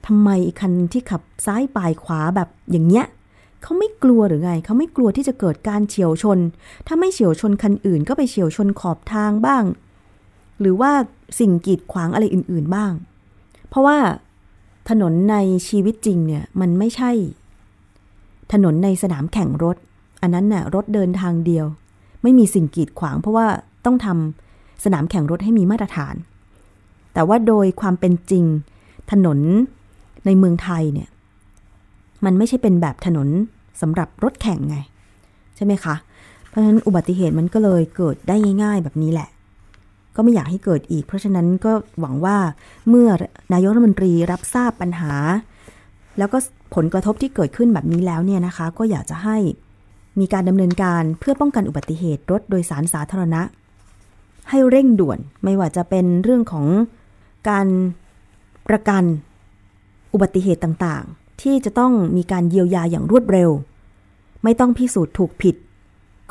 [0.06, 3.06] ทำไมอีกคันที่ขับซ้ายปลายขวาแบบอย่างเงี้ย
[3.62, 6.38] เขาไม่กลัวหรือไง เขาไม่กลัวที่จะเกิดการเฉียวชน
[6.86, 9.64] ถ้าไม่เฉียวชนคันอื่น ก็ไปเฉียวชนขอบทางบ้าง
[10.60, 10.92] หรือว่า
[11.38, 12.92] สิ่งกีดขวางอะไรอื่น ๆบ้าง
[13.68, 13.98] เพราะว่า
[14.90, 15.36] ถนนใน
[15.68, 17.10] ชีวิตจริงเนี่ยมันไม่ใช่
[18.52, 19.76] ถนนในสนามแข่งรถ
[20.22, 21.66] อันนั้นน่ะรถเดินทางเดียว
[22.22, 23.46] ไม่มีสิ่งกีดขวาง เพราะว่า
[23.84, 26.14] ต้องทำสนามแข่งรถให้มีมาตรฐาน
[27.14, 28.44] แต่ว่าโดยความเป็นจริง
[29.12, 29.38] ถนน
[30.26, 31.08] ในเมืองไทยเนี่ย
[32.24, 33.28] มันไม่ใช่เป็นแบบถนน
[33.80, 34.76] สำหรับรถแข่งไง
[35.56, 35.94] ใช่ไหมคะ
[36.48, 39.28] เพราะฉะนั้นอุบัติเหตุมันก็เลยเกิดได้ง่าย ๆ แบบนี้แหละ
[40.16, 42.36] ก็ไม่อยากให้เกิดอีก เพราะฉะนั้นก็หวังว่า
[42.88, 43.08] เมื่อ
[43.52, 45.12] นายกรัฐมนตรีรับทราบปัญหา
[46.18, 46.38] แล้วก็
[46.74, 49.36] ผลกระทบที่เกิดขึ้นแบบนี้แล้วเนี่ยนะคะ ก็อยากจะให้
[50.20, 53.42] มีการดำเนินการเพื่อป้องกันอุบัติเหตุรถโดยสารสาธารณะ
[54.50, 56.66] ให้เร่งด่วนไม่ว่าจะเป็นเรื่องของ
[57.48, 57.66] การ
[58.68, 59.04] ประกัน
[60.12, 61.04] อุบัติเหตุต่าง
[61.40, 63.50] ที่จะต้องมีการเยียวยาอย่างรวดเร็ว
[64.44, 65.54] ไม่ต้องพิสูจน์ถูกผิด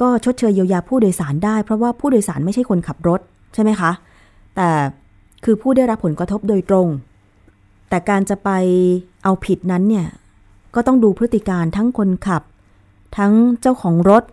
[0.01, 3.21] ก็ชดเชยเยียวยาผู้โดยสารได้ เพราะว่าผู้โดยสารไม่ใช่คนขับรถ
[3.53, 3.91] ใช่ไหมคะ
[4.55, 4.69] แต่
[5.43, 6.87] คือผู้ได้รับผลกระทบโดยตรง
[7.89, 8.49] แต่การจะไป
[9.23, 10.07] เอาผิดนั้นเนี่ย
[10.75, 12.43] ก็ต้องดูพฤติการทั้งคนขับ
[13.17, 14.23] ทั้งเจ้าของรถ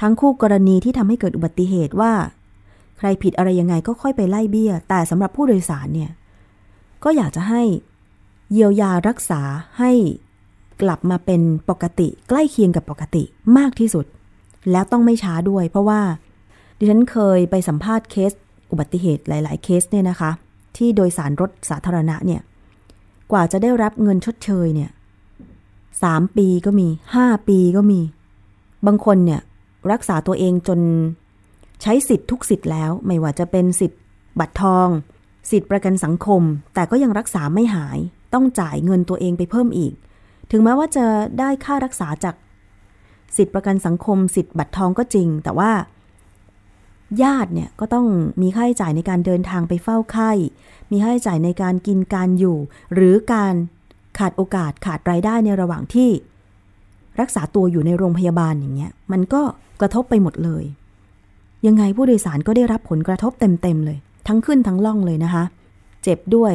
[0.00, 2.12] ทั้งคู่กรณีที่ทำให้เกิดอุบัติเหตุว่า
[2.98, 6.10] ใครผิดอะไรยังไงก็ค่อยไปไล่เบี้ย แต่สำหรับผู้โดยสารเนี่ย
[7.04, 7.62] ก็อยากจะให้
[8.52, 9.40] เยียวยารักษา
[9.78, 9.92] ให้
[10.82, 13.22] กลับมาเป็นปกติใกล้เคียงกับปกติ
[13.58, 14.06] มากที่สุด
[14.70, 16.00] แล้วต้องไม่ช้าด้วย เพราะว่า
[16.78, 18.32] ดิฉันเคยไปสัมภาษณ์เคส
[18.70, 20.30] อุบัติเหตุหลาย ๆ เคสเนี่ยนะคะ
[20.76, 22.40] ที่โดยสารรถสาธารณะเนี่ย
[23.32, 24.90] กว่าจะได้รับเงินชดเชยเนี่ย
[26.02, 28.00] สามปีก็มีห้าปีก็มี
[28.86, 29.40] บางคนเนี่ย
[29.92, 30.80] รักษาตัวเองจน
[31.82, 34.00] ใช้สิทธิ์ทุกสิทธิ์แล้ว ไม่ว่าจะเป็นสิทธิ์
[34.38, 34.88] บัตรทอง
[35.50, 36.42] สิทธิ์ประกันสังคม
[36.74, 37.98] แต่ก็ยังรักษาไม่หาย
[38.34, 39.94] ต้องจ่ายเงินตัวเองไปเพิ่มอีก
[40.50, 41.06] ถึงแม้ว่าจะ
[41.38, 42.34] ได้ค่ารักษาจาก
[43.36, 45.72] สิทธิประกันสังคม สิทธิบัตรทองก็จริง แต่ว่า
[47.22, 48.06] ญาติเนี่ยก็ต้อง
[48.42, 50.30] มีค่าใช้จ่ายในการเดินทางไปเฝ้าไข้
[50.90, 52.56] มีค่าใช้จ่ายในการกินการอยู่
[52.94, 53.54] หรือการ
[54.18, 56.10] ขาดโอกาสขาดรายได้ในระหว่างที่
[57.20, 59.42] รักษาตัวอยู่ในโรงพยาบาลอย่างเงี้ย มันก็
[59.80, 60.64] กระทบไปหมดเลย
[61.66, 65.44] ยังไงผู้โดยสารก็ได้รับผลกระทบเต็มๆเลย ทั้งขึ้นทั้งล่องเลยนะคะ
[66.02, 66.54] เจ็บด้วย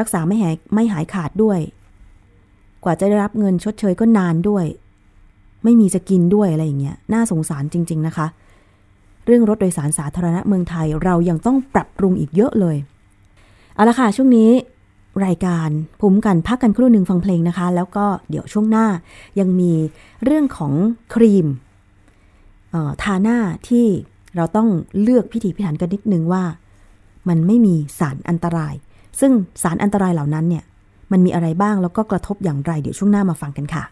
[0.00, 1.58] รักษาไม่หายไม่หายขาดด้วย
[2.84, 4.64] กว่าจะได้รับเงินชดเชยก็นานด้วย
[5.64, 8.26] ไม่มีจะกินด้วยอะไรอย่างเงี้ยน่าสงสารจริง ๆนะคะ
[9.26, 12.76] เรื่องรถโดยสารสาธารณะเมืองไทยเรายังต้องปรับปรุงอีกเยอะเลย
[13.74, 14.50] เอาละค่ะช่วงนี้
[15.26, 15.68] รายการ
[16.00, 18.86] ภูมิกันพักกันครู่หนึ่งฟังเพลงนะคะ แล้วก็เดี๋ยวช่วงหน้า
[19.40, 19.72] ยังมี
[20.24, 20.72] เรื่องของ
[21.14, 21.46] ครีม
[23.02, 23.86] ทาหน้าที่
[24.36, 24.68] เราต้อง
[25.02, 26.44] เลือกพิธีพิถันกันนิดนึงว่า
[27.28, 28.74] มันไม่มีสารอันตราย
[29.20, 30.64] ซึ่งสารอันตรายเหล่านั้นเนี่ย
[31.12, 33.84] มันมีอะไรบ้างแล้วก็กระทบอย่างไร เดี๋ยวช่วงหน้ามาฟังกันค่ะ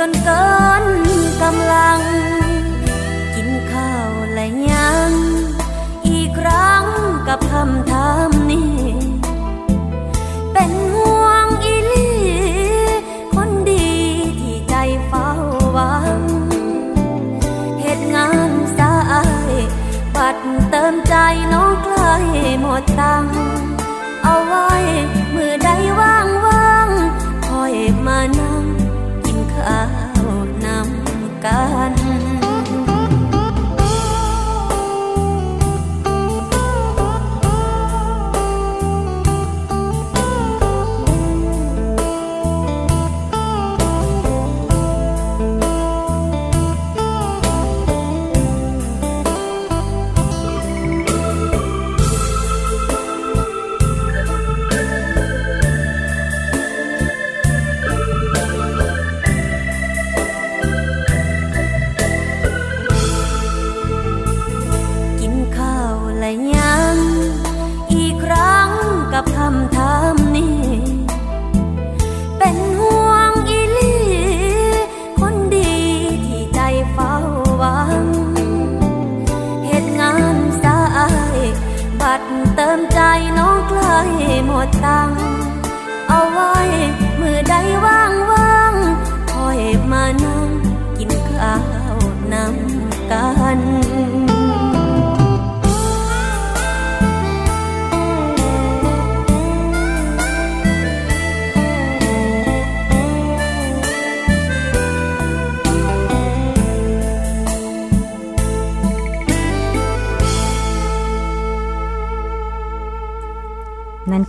[0.00, 0.48] จนเกิ
[0.82, 0.84] น
[1.42, 2.00] กำลัง
[3.34, 5.10] กินข้าวและยัง
[6.08, 6.84] อีกครั้ง
[7.28, 7.87] กับคำ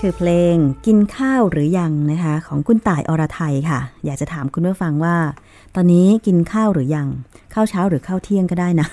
[0.09, 5.15] คือเพลงกินข้าวหรือยังนะคะ ของคุณต่ายอรไทยค่ะ อยากจะถามคุณผู้ฟังว่า
[5.75, 7.07] ตอนนี้กินข้าวหรือยัง
[7.53, 8.87] ข้าวเช้าหรือข้าวเที่ยงก็ได้นะ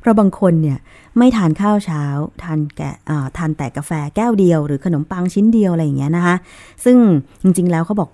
[0.00, 0.78] เพราะบางคนเนี่ย
[1.18, 2.04] ไม่ทานข้าวเช้า
[2.42, 6.36] ทานแกะอ่ทานแต่กาแฟแก้วเดียว หรือขนมปังชิ้นเดียวอะไรอย่างเงี้ยนะคะ
[6.84, 6.96] ซึ่ง
[7.42, 8.10] จริงๆแล้วเขาบอก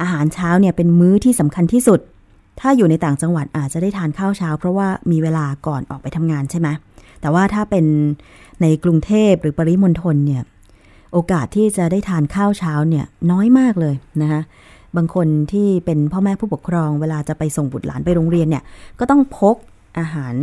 [0.00, 2.00] อาหารเช้าเนี่ยเป็นมื้อที่สำคัญที่สุด
[2.60, 6.68] ถ้าอยู่ในต่างจังหวัดอาจจะได้ทานข้าวเช้า เพราะว่ามีเวลาก่อนออกไปทำงานใช่ไหม
[7.20, 7.84] แต่ว่าถ้าเป็น
[8.62, 10.42] ในกรุงเทพหรือปริมณฑลเนี่ย
[11.14, 14.42] โอกาสที่จะได้ทานข้าวเช้าเนี่ยน้อยมากเลยนะคะ
[14.96, 18.64] บางคนที่เป็นพ่อแม่ผู้ปกครอง เวลาจะไปส่งบุตรหลานไปโรงเรียนเนี่ย
[18.98, 19.56] ก็ต้องพก
[19.98, 20.34] อาหาร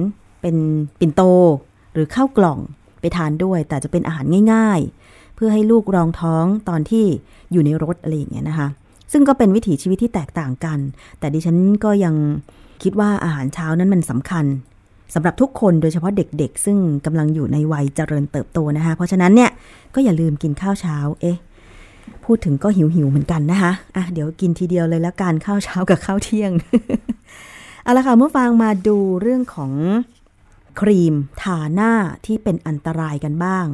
[0.42, 0.56] เป็น
[1.00, 1.22] ปิ่นโต
[1.94, 2.60] หรือข้าวกล่อง
[3.00, 7.06] ไปทานด้วย แต่จะเป็นอาหารง่าย ๆ เพื่อให้ลูกรองท้องตอนที่
[7.52, 8.68] อยู่ในรถอะไรอย่างเงี้ยนะคะ
[9.12, 10.80] ซึ่งก็เป็นวิถีชีวิตที่แตกต่างกัน
[11.20, 12.16] แต่ดิฉันก็ยัง
[12.84, 14.46] คิดว่าอาหารเช้านั้นมันสำคัญ
[15.14, 19.52] สำหรับทุกคนโดยเฉพาะเด็กๆ ซึ่งกำลังอยู่ในวัยเจริญเติบโตนะคะ เพราะฉะนั้นเนี่ย
[19.96, 21.38] ก็อย่าลืมกินข้าวเช้า เอ๊ะ
[22.26, 26.52] พูดถึงก็หิวหิวๆเหมือนกันนะคะอะเดี๋ยวกินทีเดียวเลยแล้วกันข้าวเช้ากับข้าวเที่ยง
[27.84, 29.72] เอาละค่ะเมื่อฟังมาดูเรื่องของ
[30.80, 31.92] ครีมทาหน้า
[32.26, 33.66] ที่เป็นอันตรายกันบ้าง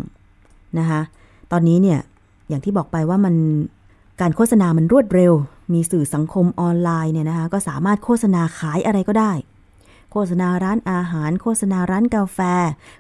[0.80, 1.02] นะคะ
[1.52, 2.00] ตอนนี้เนี่ย
[2.50, 3.36] อย่างที่บอกไปว่ามัน
[4.22, 5.34] การโฆษณามันรวดเร็ว
[5.74, 9.32] มีสื่อสังคมออนไลน์เนี่ยนะคะก็สามารถโฆษณาขายอะไรก็ได้
[10.12, 12.40] โฆษณาร้านอาหาร โฆษณาร้านกาแฟ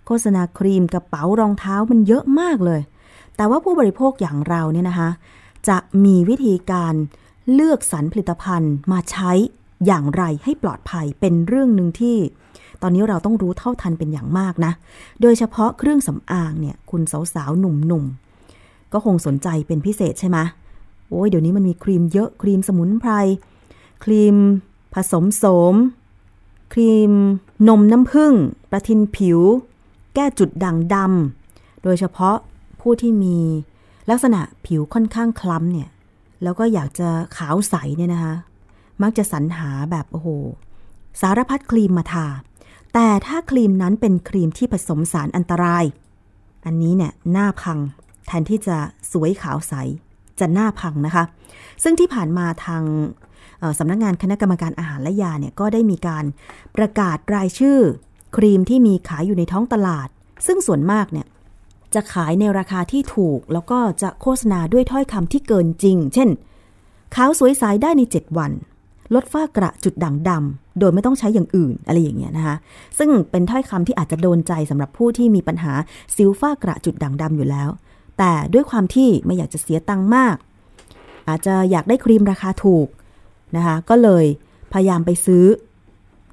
[0.05, 2.81] โฆษณาครีมกระเป๋ารองเท้ามันเยอะมากเลย
[3.35, 5.09] แต่ว่าผู้บริโภคอย่างเราเนี่ยนะคะ
[5.69, 6.93] จะมีวิธีการ
[7.53, 9.31] เลือกสรรผลิตภัณฑ์มาใช้
[9.85, 12.17] อย่างไรให้ปลอดภัยเป็นเรื่องหนึ่งที่
[12.81, 14.71] ตอนนี้เราต้องรู้เท่าทันเป็นอย่างมากนะ
[15.21, 17.01] โดยเฉพาะเครื่องสำอางเนี่ยคุณ
[17.33, 20.37] สาวๆหนุ่มๆก็คงสนใจเป็นพิเศษใช่ไหม
[21.09, 23.11] โอ้ยเดี๋ยวนี้มันมีครีมเยอะครีมสมุนไพร
[24.03, 24.35] ครีม
[24.93, 25.43] ผสมโส
[25.73, 25.75] ม
[26.73, 27.13] ครีม
[27.67, 28.33] นมน้ำผึ้ง
[28.71, 29.39] ประทินผิว
[30.15, 32.37] แก้จุดด่างดำ โดยเฉพาะ
[32.81, 33.37] ผู้ที่มี
[34.09, 35.89] ลักษณะผิวค่อนข้างคล้ำเนี่ย
[36.43, 38.35] แล้วก็อยากจะขาวใสเนี่ยนะคะ
[39.01, 40.27] มักจะสรรหาแบบโอ้โห
[41.21, 42.27] สารพัดครีมมาทา
[42.93, 45.83] แต่ถ้าครีมนั้นเป็นครีมที่ผสมสารอันตราย
[46.65, 47.79] อันนี้เนี่ยหน้าพัง
[48.25, 48.77] แทนที่จะ
[49.11, 49.73] สวยขาวใส
[50.39, 51.23] จะหน้าพังนะคะ
[51.83, 52.83] ซึ่งที่ผ่านมาทาง
[53.79, 56.25] สำนักงานคณะกรรมการอาหารและยาเนี่ยก็ได้มีการ
[56.75, 57.79] ประกาศรายชื่อ
[58.35, 60.07] ครีมที่มีขายอยู่ในท้องตลาด
[60.45, 61.27] ซึ่งส่วนมากเนี่ย
[61.93, 66.29] จะขายในราคาที่ถูก แล้วก็จะโฆษณาด้วยถ้อยคำที่เกินจริง เช่น
[67.15, 68.51] ขาวสวยใสได้ใน 7 วัน
[69.15, 72.55] ลดฝ้ากระจุดด่างดำโดยไม่ต้องใช้อย่างอื่นอะไรอย่างเงี้ยนะคะ
[72.97, 75.73] ซึ่งเป็นถ้อยคำที่อาจจะโดนใจสำหรับผู้ที่มีปัญหา
[76.15, 77.69] สิวฝ้ากระจุดด่างดำอยู่แล้ว
[78.17, 80.35] แต่ด้วยความที่ไม่อยากจะเสียตังค์มาก
[81.29, 82.87] อาจจะอยากได้ครีมราคาถูก
[83.55, 84.25] นะคะก็เลย
[84.73, 85.45] พยายามไปซื้อ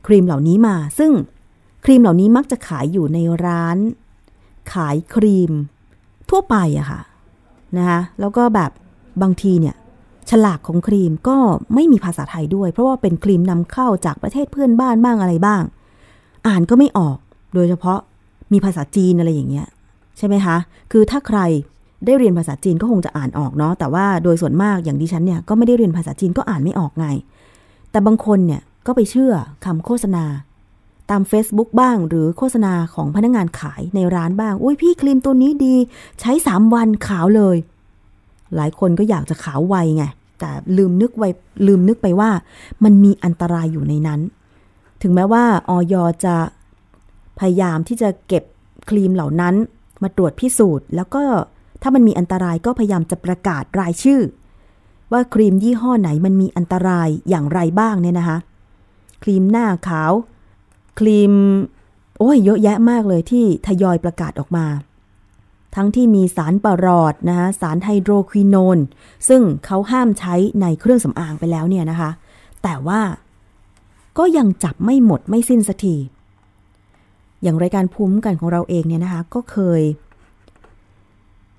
[0.07, 1.13] ครีมเหล่านี้มา ซึ่ง
[1.85, 3.79] ครีมเหล่านี้มักจะขายอยู่ในร้าน
[4.73, 5.53] ขายครีม
[6.31, 7.01] ทั่วไปอะค่ะ
[7.77, 8.71] นะคะแล้วก็แบบ
[9.23, 9.77] บางทีเนี่ย
[10.31, 11.37] ฉลากของครีมก็
[11.75, 15.63] ไม่มีภาษาไทยด้วย เพราะว่าเป็นครีมนำเข้าจากประเทศเพื่อนบ้านบ้างอะไรบ้าง
[16.47, 17.19] อ่านก็ไม่ออก
[17.55, 17.99] โดยเฉพาะ
[18.53, 19.67] มีภาษาจีนอะไรอย่างเงี้ย
[20.19, 20.57] ใช่ไหมคะ
[20.93, 21.41] คือถ้าใคร
[22.05, 27.07] ได้เรียนภาษาจีนก็คงจะอ่านออกเนาะแต่ว่าโดยส่วนมากอย่างดิฉันเนี่ยก็ไม่ได้เรียนภาษาจีนก็อ่านไม่ออกไง
[27.91, 29.33] แต่บางคนเนี่ยก็ไปเชื่อ
[29.65, 30.25] คำโฆษณา
[31.11, 35.75] ตาม Facebook บ้างหรือโฆษณาของพนักงานขายในร้านบ้างอุ้ยพี่ครีมตัวนี้ดี
[36.21, 37.57] ใช้ 3 วันขาวเลย
[38.57, 40.05] หลายคนก็อยากจะขาวไวไง
[40.41, 41.25] แต่ลืมนึกไว
[41.67, 42.31] ลืมนึกไปว่า
[42.85, 44.21] มันมีอันตรายอยู่ในนั้น
[45.03, 46.37] ถึงแม้ว่าออยจะ
[47.39, 48.45] พยายามที่จะเก็บ
[48.89, 49.55] ครีมเหล่านั้น
[50.03, 51.23] มาตรวจพิสูจน์ แล้วก็
[51.87, 54.21] ถ้ามันมีอันตรายก็พยายามจะประกาศรายชื่อ
[55.13, 58.39] ว่าครีมยี่ห้อไหนมันมีอันตรายอย่างไรบ้างเนี่ยนะคะ
[59.23, 60.13] ครีมหน้าขาว
[60.99, 61.33] ครีม
[62.19, 64.67] โอ้ยเยอะแยะมากเลยที่ทยอยประกาศออกมา
[65.75, 68.79] ทั้งที่มีสารปรอดนะคะสารไฮโดรควิโนน
[69.29, 72.11] ซึ่งเขาห้ามใช้ในเครื่องสำอางไปแล้วเนี่ยนะคะ
[72.63, 73.01] แต่ว่า
[74.19, 75.97] ก็ยังจับไม่หมดไม่สิ้นสักที
[77.43, 79.83] อย่างรายการภูมิคุ้มกันของเราเองเนี่ยนะคะ ก็เคย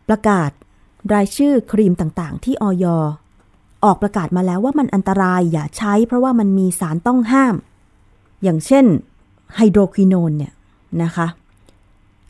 [0.10, 0.52] ประกาศ
[1.14, 2.86] รายชื่อครีมต่างๆ ที่ออย
[3.84, 7.56] ออกประกาศมาแล้วว่ามันอันตรายอย่าใช้เพราะว่ามันมีสารต้องห้าม
[8.44, 8.86] อย่างเช่น
[9.56, 10.54] ไฮโดรควิโนนเนี่ย
[11.04, 11.28] นะคะ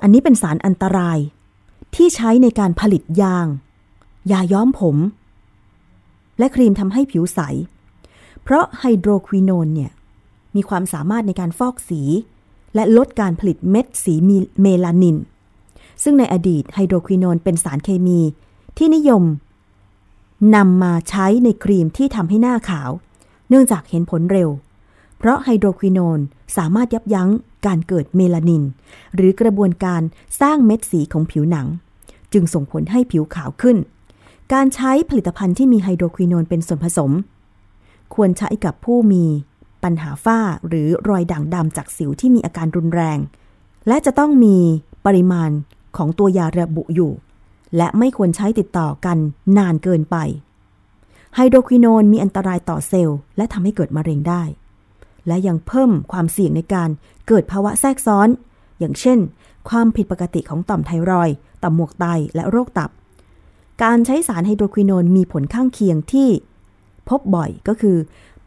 [0.01, 1.17] อันนี้เป็นสารอันตราย
[1.95, 3.47] ที่ใช้ในการผลิตยาง
[4.31, 4.97] ยาย้อมผม
[6.39, 7.39] และครีมทำให้ผิวใส
[8.43, 9.91] เพราะไฮโดรควิโนนเนี่ย
[10.55, 12.01] มีความสามารถในการฟอกสี
[12.75, 14.13] และลดการผลิตเม็ดสี
[14.61, 15.17] เมลานิน
[16.05, 18.19] ซึ่งในอดีตไฮโดรควิโนนเป็นสารเคมี
[18.77, 19.23] ที่นิยม
[20.55, 22.89] นำมาใช้ในครีมที่ทำให้หน้าขาว
[23.49, 24.49] เนื่องจากเห็นผลเร็ว
[25.17, 26.19] เพราะไฮโดรควิโนน
[26.57, 27.29] สามารถยับยั้ง
[27.65, 28.63] การเกิดเมลานิน
[29.15, 30.01] หรือกระบวนการ
[30.41, 31.67] สร้างเม็ดสีของผิวหนัง
[32.33, 33.77] จึงส่งผลให้ผิวขาวขึ้น
[34.53, 37.11] การใช้ผลิตภัณฑ์ที่มีไฮโดรควิโนนเป็นส่วนผสม
[38.13, 39.25] ควรใช้กับผู้มี
[39.83, 43.19] ปัญหาฝ้าหรือรอยด่างดำจากสิวที่มีอาการรุนแรง
[43.87, 44.57] และจะต้องมี
[45.05, 45.49] ปริมาณ
[45.97, 47.11] ของตัวยาระบุอยู่
[47.77, 49.17] และไม่ควรใช้ติดต่อกัน
[49.57, 50.17] นานเกินไป
[51.35, 54.43] ไฮโดรควิโนนมีอันตรายต่อเซลล์ และทำให้เกิดมะเร็งได้
[55.27, 56.89] และยังเพิ่มความเสี่ยงในการ
[57.27, 58.29] เกิดภาวะแทรกซ้อน
[58.79, 59.19] อย่างเช่น
[59.69, 61.29] ความผิดปกติของต่อมไทรอย
[61.63, 62.89] ต่อมหมวกไตและโรคตับ
[63.83, 66.29] การใช้สารไฮโดรควิโนนมีผลข้างเคียงที่
[67.09, 67.97] พบบ่อยก็คือ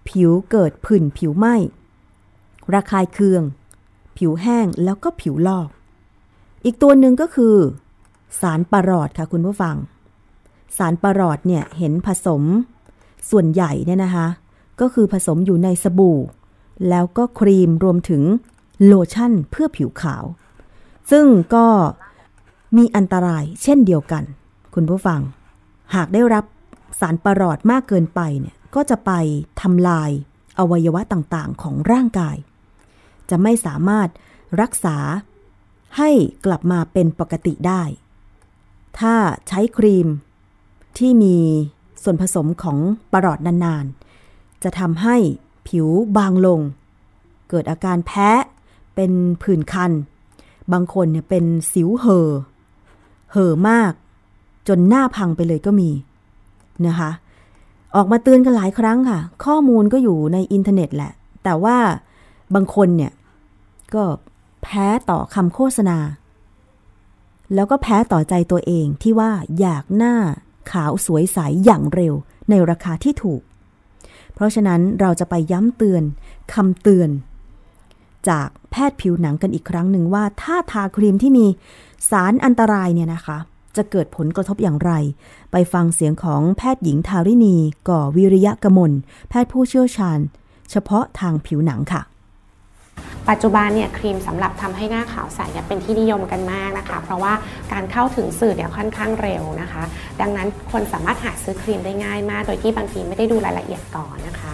[0.09, 1.55] ผิวเกิดผื่นผิวไหม้
[2.75, 3.43] ระคายเคือง
[4.17, 5.69] ผิวแห้งแล้วก็ผิวลอก
[6.69, 7.57] อีกตัวหนึ่งก็คือ
[8.41, 9.77] สารปรอดค่ะคุณผู้ฟัง
[10.79, 12.43] สารปรอดเนี่ยเห็นผสม
[13.31, 14.27] ส่วนใหญ่เนี่ยนะคะ
[14.81, 16.19] ก็คือผสมอยู่ในสบู่
[16.89, 18.23] แล้วก็ครีมรวมถึง
[18.85, 20.25] โลชั่นเพื่อผิวขาว
[21.11, 21.67] ซึ่งก็
[22.77, 24.25] มีอันตรายเช่นเดียวกัน
[24.75, 25.21] คุณผู้ฟัง
[25.95, 26.45] หากได้รับ
[27.01, 29.11] สารประหลอดมากเกินไปเนี่ยก็จะไป
[29.61, 30.11] ทำลาย
[30.59, 32.37] อวัยวะต่างๆของร่างกาย
[33.31, 34.09] จะไม่สามารถ
[34.61, 34.97] รักษา
[35.97, 36.11] ให้
[36.45, 37.83] กลับมาเป็นปกติได้
[38.99, 39.15] ถ้า
[39.49, 40.09] ใช้ครีม
[40.99, 41.37] ที่มี
[42.03, 42.79] ส่วนผสมของ
[43.13, 45.17] ประหลอดนานๆ จะทำให้
[45.69, 45.87] ผิว
[46.17, 46.61] บางลง
[47.49, 48.31] เกิดอาการแพ้
[48.95, 49.13] เป็น
[49.43, 49.93] ผื่นคัน
[50.73, 52.29] บางคนเนี่ยเป็นสิวเห่อ
[53.33, 53.93] เห่อมาก
[54.69, 55.91] จนหน้าพังไปเลยก็มี
[56.87, 57.11] นะคะ
[57.97, 61.13] ออกมาเตือนกันหลายครั้งค่ะ ข้อมูลก็อยู่ในอินเทอร์เน็ตแหละ
[61.45, 61.77] แต่ว่า
[62.55, 63.13] บางคนเนี่ย
[63.95, 64.03] ก็
[64.71, 65.99] แพ้ต่อคำโฆษณา
[67.55, 70.15] แล้วก็แพ้ต่อใจตัวเองที่ว่าอยากหน้า
[70.71, 72.15] ขาวสวยใสอย่างเร็ว
[72.51, 73.43] ในราคาที่ถูก
[74.35, 76.03] เพราะฉะนั้นเราจะไปย้ำเตือน
[76.55, 77.11] คำเตือน
[78.29, 81.47] จากแพทย์ผิวหนังกันอีกครั้งหนึ่งว่า ถ้าทาครีมที่มี
[82.11, 83.39] สารอันตรายเนี่ยนะคะ
[83.77, 84.93] จะเกิดผลกระทบอย่างไร
[85.53, 87.57] ไปฟังเสียงของแพทย์หญิงทาริณี
[87.89, 88.93] ก่อวิริยะกมล
[89.29, 90.19] แพทย์ผู้เชี่ยวชาญ
[90.71, 92.03] เฉพาะทางผิวหนังค่ะ
[93.29, 97.33] ปัจจุบันเนี่ยครีมสำหรับทำให้หน้าขาวใสเนี่ยเป็นที่นิยมกันมากนะคะ เพราะว่า
[97.73, 99.83] การเข้าถึงสื่อเนี่ยค่อนข้างเร็วนะคะ
[100.21, 104.53] ดังนั้นคนสามารถหาซื้อครีมได้ง่ายมาก โดยที่บางทีไม่ได้ดูรายละเอียดก่อนนะคะ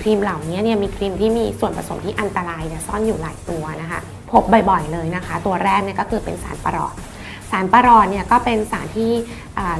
[0.00, 4.00] ครีมเหล่านี้เนี่ยมีครีมที่มีส่วนผสมที่อันตรายเนี่ยซ่อนอยู่หลายตัวนะคะ
[4.30, 6.94] พบบ่อยๆเลยนะคะ ตัวแรกเนี่ยก็คือเป็นสารปรอด
[7.50, 9.12] สารปรอดเนี่ยก็เป็นสารที่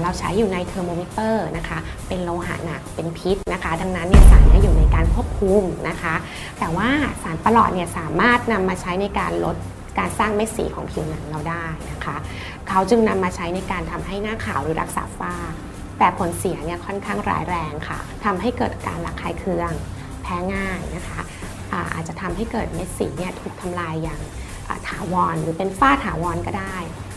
[0.02, 6.14] เราใช้อยู่ในเทอร์โมมิเตอร์นะคะ เป็นโลหะหนัก เป็นพิษนะคะ ดังนั้นเนี่ยสารนี้อยู่ในการควบคุมนะคะ
[6.58, 6.88] แต่ว่า
[7.22, 9.56] สารปรอดเนี่ยสามารถนำมาใช้ในการลด
[9.98, 12.16] การสร้างเม็ดสีของผิวหนังเราได้นะคะ
[12.68, 15.34] เขาจึงนำมาใช้ในการทำให้หน้าขาวหรือรักษาฝ้า
[15.98, 19.72] แต่ผลเสียเนี่ยค่อนข้างร้ายแรงค่ะทำให้เกิดการระคายเคือง
[20.22, 21.20] แพ้ง่ายนะคะ
[21.72, 24.20] อาอาจจะทำให้เกิดเม็ดสีเนี่ยถูกทำลายอย่าง
[24.88, 26.76] ถาวรหรือเป็นฝ้าถาวรก็ได้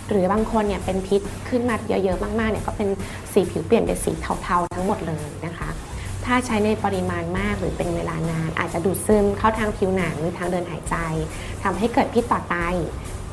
[0.09, 2.89] หรือบางคนเนี่ยเป็นพิษขึ้นมาเยอะๆมากๆเนี่ยก็เป็น
[3.33, 4.11] สีผิวเปลี่ยนเป็นสี
[4.43, 5.69] เทาๆทั้งหมดเลยนะคะ
[6.25, 10.95] ถ้าใช้ในปริมาณมากหรือเป็นเวลานานอาจจะดูดซึมเข้าทางผิวหนังหรือทางเดินหายใจ
[11.63, 12.55] ทำให้เกิดพิษต่อไต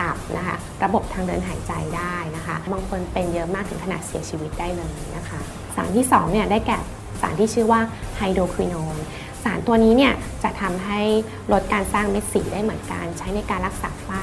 [0.00, 5.40] ตับนะคะระบบทางเดินหายใจได้นะคะบางคนเป็นเยอะมากถึงขนาดเสียชีวิตได้เลยนะคะ
[5.76, 6.78] สารที่2เนี่ยได้แก่
[7.20, 7.80] สารที่ชื่อว่า
[8.16, 8.96] ไฮโดรควิโนน
[9.44, 10.12] สารตัวนี้เนี่ย
[10.42, 11.00] จะทำให้
[11.52, 14.22] ลดการสร้างเม็ดสีได้เหมือนกัน ใช้ในการรักษาฝ้า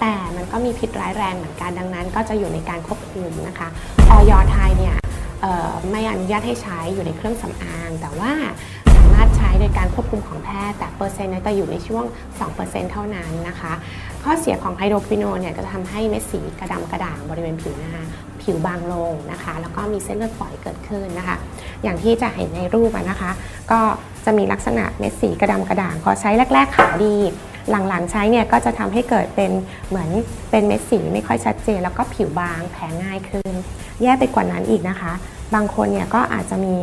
[0.00, 3.68] แต่มันก็มีพิษร้ายแรงเหมือนกันดังนั้น ก็จะอยู่ในการควบคุมนะคะ
[4.10, 4.96] ออยไทยเนี่ย
[5.90, 8.32] ไม่อนุญาตให้ใช้อยู่ในเครื่องสำอาง แต่ว่า
[8.96, 12.04] สามารถใช้โดยการควบคุมของแพทย์ แต่เปอร์เซ็นต์จะอยู่ในช่วง
[12.48, 13.72] 2%เท่านั้นนะคะ
[14.22, 17.94] ข้อเสียของไฮโดรควิโนเนี่ยก็จะทำให้เม็ดสีกระดำกระด่างบริเวณผิวหน้า
[18.42, 21.36] ผิวบางลงนะคะ แล้วก็มีเส้นเลือดฝอยเกิดขึ้นนะคะ
[21.82, 23.30] อย่างที่จะเห็นในรูปนะคะ
[23.70, 23.80] ก็
[24.24, 27.16] จะมีลักษณะเม็ดสีกระดำกระด่างพอใช้แรก ๆขาวดี
[27.70, 29.50] หลังๆ ใช้เนี่ยก็จะทำให้เกิดเป็น
[29.88, 30.08] เหมือน
[30.50, 33.52] เป็นเม็ดสีไม่ค่อยชัดเจน แล้วก็ผิวบางแพ้ง่ายขึ้น
[34.02, 35.12] แย่ไปกว่านั้นอีกนะคะ
[35.54, 36.74] บางคนเนี่ยก็อาจจะมี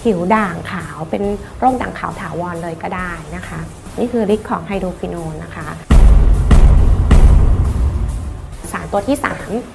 [0.00, 1.22] ผิวด่างขาวเป็น
[1.58, 3.60] โรคด่างขาวถาวรเลยก็ได้นะคะ
[3.98, 5.66] นี่คือฤทธิ์ของไฮโดรควิโนนนะคะ
[8.72, 9.18] สารตัวที่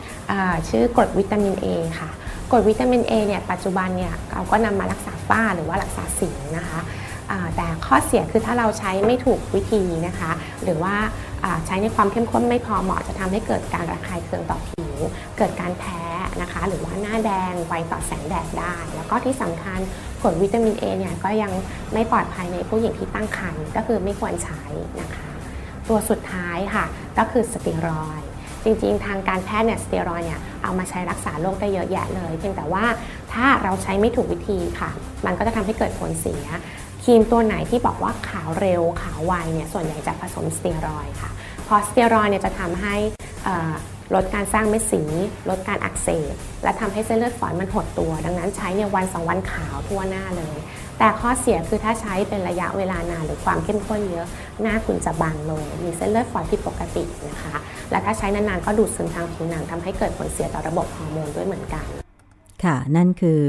[0.06, 1.68] 3ชื่อกรดวิตามิน A
[2.00, 2.10] ค่ะ
[2.52, 6.80] กรดวิตามิน A เนี่ยปัจจุบันเนี่ยเราก็นำมารักษาฝ้าหรือว่ารักษาสิวนะคะ
[7.56, 10.32] แต่ข้อเสียคือถ้าเราใช้ไม่ถูกวิธีนะคะ
[10.64, 10.96] หรือว่า
[11.66, 14.96] ใช้ในความเข้มข้นไม่พอเหมาะจะทำให้เกิดการระคายเคืองต่อผิว
[15.38, 16.02] เกิดการแพ้
[16.42, 19.80] นะคะ หรือว่าหน้าแดงไวต่อแสงแดดได้ แล้วก็ที่สำคัญ
[20.22, 21.52] กรดวิตามิน A เนี่ยก็ยัง
[21.94, 24.64] ไม่ปลอดภัยในผู้หญิงที่ตั้งครรภ์ก็คือไม่ควรใช้
[25.02, 25.30] นะคะ
[25.90, 26.86] ตัวสุดท้ายค่ะ
[27.18, 28.22] ก็คือสเตียรอย
[28.64, 32.86] จริงๆ ทางการแพทย์เนี่ยสเตียรอยเนี่ยเอามาใช้รักษาโรคได้เยอะแยะเลย เพียงแต่ว่า
[33.34, 34.92] ถ้าเราใช้ไม่ถูกวิธีค่ะ
[35.26, 36.46] มันก็จะทำให้เกิดผลเสีย
[37.06, 41.32] ครีมตัวไหนที่บอกว่าขาวเร็วขาวไวเนี่ยส่วนใหญ่จะผสมสเตียรอยค่ะ
[41.66, 42.96] เพอสเตียรอยเนี่ยจะทำให้
[44.16, 45.02] ลดการสร้างเม็ดสี
[45.50, 46.34] ลดการอักเสบ
[46.64, 50.58] และทำให้เส้นเลือดฝอยมันหดตัว ดังนั้นใช้เนี่ยวันสองวันขาวทั่วหน้าเลย
[51.00, 54.28] แต่ข้อเสียคือถ้าใช้เป็นระยะเวลานานหรือความเข้มข้นเยอะ
[54.62, 57.56] หน้าคุณจะบางลง มีเส้นเลือดฝอยผิดปกตินะคะ
[57.92, 62.05] และถ้าใช้นานๆก็ดูดซึมทางผิวหนังทำให้เกิดผลเสียต่อระบบฮอร์โมนด้วยเหมือนกัน
[62.64, 63.42] ค่ะ นั่นคือ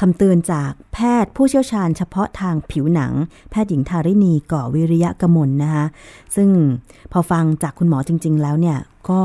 [0.00, 3.12] คำเตือนจากแพทย์ผู้เชี่ยวชาญเฉพาะทางผิวหนัง
[3.50, 5.86] แพทย์หญิงทาริณีก่อวิริยะกมลนะคะ
[6.36, 6.50] ซึ่ง
[7.12, 8.78] พอฟังจากคุณหมอจริง ๆ แล้วเนี่ย
[9.08, 9.20] ก็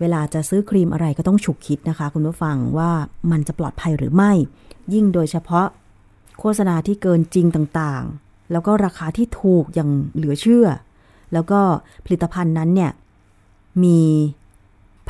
[0.00, 2.90] เวลาจะซื้อครีมอะไรก็ต้องฉุกคิดนะคะ คุณผู้ฟังว่า
[3.30, 4.32] มันจะปลอดภัยหรือไม่
[4.94, 5.66] ยิ่งโดยเฉพาะ
[6.38, 10.66] โฆษณาที่เกินจริงต่างๆ แล้วก็ราคาที่ถูกอย่างเหลือเชื่อ
[11.32, 11.60] แล้วก็
[12.04, 12.92] ผลิตภัณฑ์นั้นเนี่ย
[13.82, 14.00] มี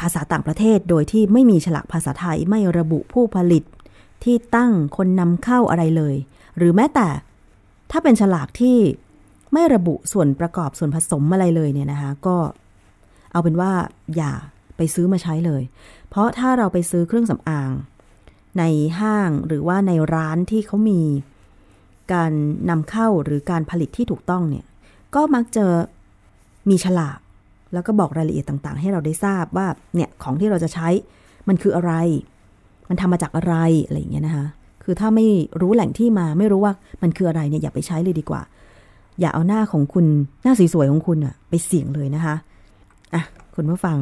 [0.00, 3.64] ภาษาต่างประเทศโดยที่ไม่มีฉลากภาษาไทยไม่ระบุผู้ผลิต
[4.24, 6.14] ที่ตั้งคนนำเข้าอะไรเลย
[6.56, 7.08] หรือแม้แต่
[7.90, 8.78] ถ้าเป็นฉลากที่
[9.52, 12.36] ไม่ระบุส่วนประกอบส่วนผสมอะไรเลยเนี่ยนะคะก็
[13.32, 13.72] เอาเป็นว่า
[14.16, 14.32] อย่า
[14.76, 15.62] ไปซื้อมาใช้เลย
[16.08, 17.70] เพราะถ้าเราไปซื้อเครื่องสำอาง
[18.58, 18.64] ใน
[19.00, 21.02] ห้างหรือว่าในร้านที่เขามี
[22.12, 22.32] การ
[22.70, 24.64] นำเข้าหรือการผลิตที่ถูกต้องเนี่ย
[25.14, 25.64] ก็มักจะ
[26.70, 27.18] มีฉลาก
[27.74, 30.88] แล้วก็บอกรายละเอียดต่างๆ ให้เราได้ทราบว่าเนี่ยของที่เราจะใช้
[31.48, 31.92] มันคืออะไร
[32.88, 33.54] มันทำมาจากอะไร
[33.86, 34.46] อะไรอย่างเงี้ยนะคะ
[34.84, 35.26] คือถ้าไม่
[35.60, 36.72] รู้แหล่งที่มาไม่รู้ว่า
[37.02, 38.42] มันคืออะไรเนี่ยอย่าไปใช้เลยดีกว่า
[39.20, 40.06] อย่าเอาหน้าของคุณ
[40.42, 42.34] หน้าสวยๆของคุณอะไปเสี่ยงเลยนะคะ
[43.14, 43.22] อะ
[43.54, 43.98] คุณผู้ฟัง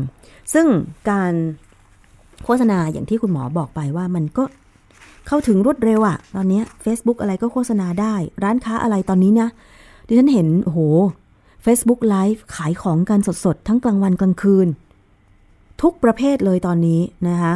[0.52, 0.66] ซึ่ง
[1.10, 1.32] การ
[2.44, 4.44] โฆษณาอย่างที่คุณหมอบอกไปว่ามันก็
[5.26, 8.14] เข้าถึงรวดเร็วอะตอนนี้ Facebook อะไรก็โฆษณาได้
[8.44, 9.48] ร้านค้าอะไรตอนนี้นะ
[10.06, 10.80] ดิฉันเห็นโอ้โห
[11.64, 14.68] Facebook Live ขายของกันสดๆ ทั้งกลางวันกลางคืน
[15.82, 17.54] ทุกประเภทเลยตอนนี้นะคะ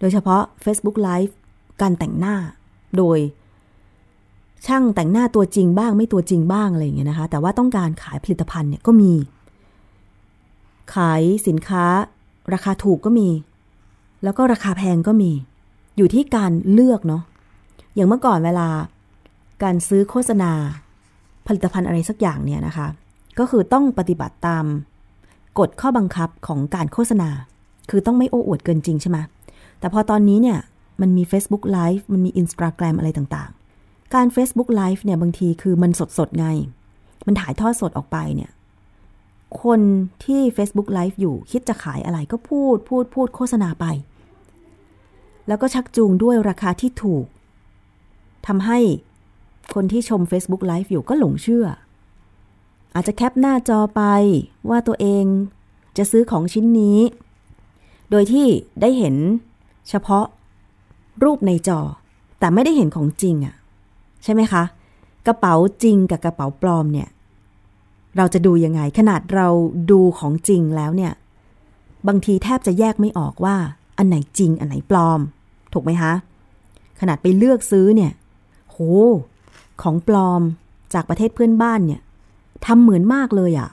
[0.00, 1.32] โดยเฉพาะ Facebook Live
[1.80, 2.36] การแต่งหน้า
[2.96, 3.18] โดย
[4.66, 9.12] ช่างแต่งหน้าตัวจริงบ้างไม่ตัวจริงบ้างอะไรอย่างเงี้ยนะคะ แต่ว่าต้องการขายผลิตภัณฑ์เนี่ยก็มี
[10.94, 11.84] ขายสินค้า
[12.52, 13.28] ราคาถูกก็มี
[14.24, 15.30] แล้วก็ราคาแพงก็มี
[15.96, 17.22] อยู่ที่การเลือกเนาะ
[17.94, 18.68] อย่างเมื่อก่อนเวลา
[19.62, 20.52] การซื้อโฆษณา
[21.46, 22.86] ผลิตภัณฑ์อะไรสักอย่างเนี่ยนะคะ
[23.50, 24.64] คือต้องปฏิบัติตาม
[25.58, 27.30] กฎข้อบังคับของการโฆษณา
[27.90, 29.18] คือต้องไม่โอ้อวดเกินจริงใช่ไหม
[29.78, 30.58] แต่พอตอนนี้เนี่ย
[31.00, 36.46] มันมี Facebook Live มันมี Instagram อะไรต่างๆ การ Facebook Live เนี่ยบางทีคือมันสดๆไง
[37.26, 38.50] มันถ่ายทอดสดออกไปเนี่ย
[39.62, 39.80] คน
[40.24, 43.86] ที่ Facebook Live อยู่คิดจะขายอะไรก็พูดพูดพูดโฆษณาไป
[45.48, 47.26] แล้วก็ชักจูงด้วยราคาที่ถูก
[48.46, 48.78] ทำให้
[49.74, 51.66] คนที่ชม Facebook Live อยู่ก็หลงเชื่อ
[52.94, 54.02] อาจจะแคปหน้าจอไป
[54.68, 55.24] ว่าตัวเอง
[55.96, 56.98] จะซื้อของชิ้นนี้
[58.10, 58.46] โดยที่
[58.80, 59.16] ได้เห็น
[59.88, 60.26] เฉพาะ
[61.24, 61.80] รูปในจอ
[62.38, 63.54] แต่ไม่ได้เห็นของจริงอะ่ะ
[64.24, 64.62] ใช่ไหมคะ
[65.26, 67.08] กระเป๋าจริงกับกระเป๋าปลอมเนี่ย
[68.16, 69.48] เราจะดูยังไง ขนาดเรา
[69.90, 71.12] ดูของจริงแล้วเนี่ย
[72.08, 73.56] บางทีแทบจะแยกไม่ออกว่า
[73.98, 75.20] อันไหนจริงอันไหนปลอม
[75.72, 76.12] ถูกไหมคะ
[77.00, 78.12] ขนาดไปเลือกซื้อเนี่ย
[78.70, 78.78] โห
[79.82, 80.42] ของปลอม
[80.94, 82.00] จากประเทศเพื่อนบ้านเนี่ย
[82.66, 83.68] ทำเหมือนมากเลยอะ่ะ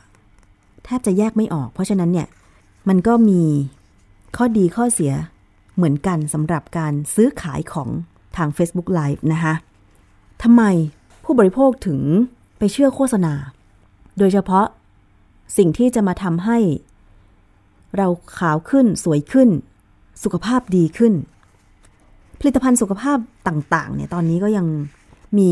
[0.83, 2.27] แทบจะแยกไม่ออก เพราะฉะนั้นเนี่ย
[2.89, 3.41] มันก็มี
[4.37, 5.13] ข้อดีข้อเสีย
[5.75, 7.89] เหมือนกันสำหรับการซื้อขายของ
[8.37, 9.53] ทาง Facebook Live นะคะ
[10.43, 10.63] ทำไม
[11.23, 11.99] ผู้บริโภคถึง
[12.57, 13.33] ไปเชื่อโฆษณา
[14.17, 14.65] โดยเฉพาะ
[15.57, 16.57] สิ่งที่จะมาทำให้
[17.97, 18.07] เรา
[18.37, 19.49] ขาวขึ้นสวยขึ้น
[20.23, 21.13] สุขภาพดีขึ้น
[22.39, 23.17] ผลิตภัณฑ์สุขภาพ
[23.47, 24.67] ต่าง ๆ เนี่ยตอนนี้ก็ยัง
[25.37, 25.51] มี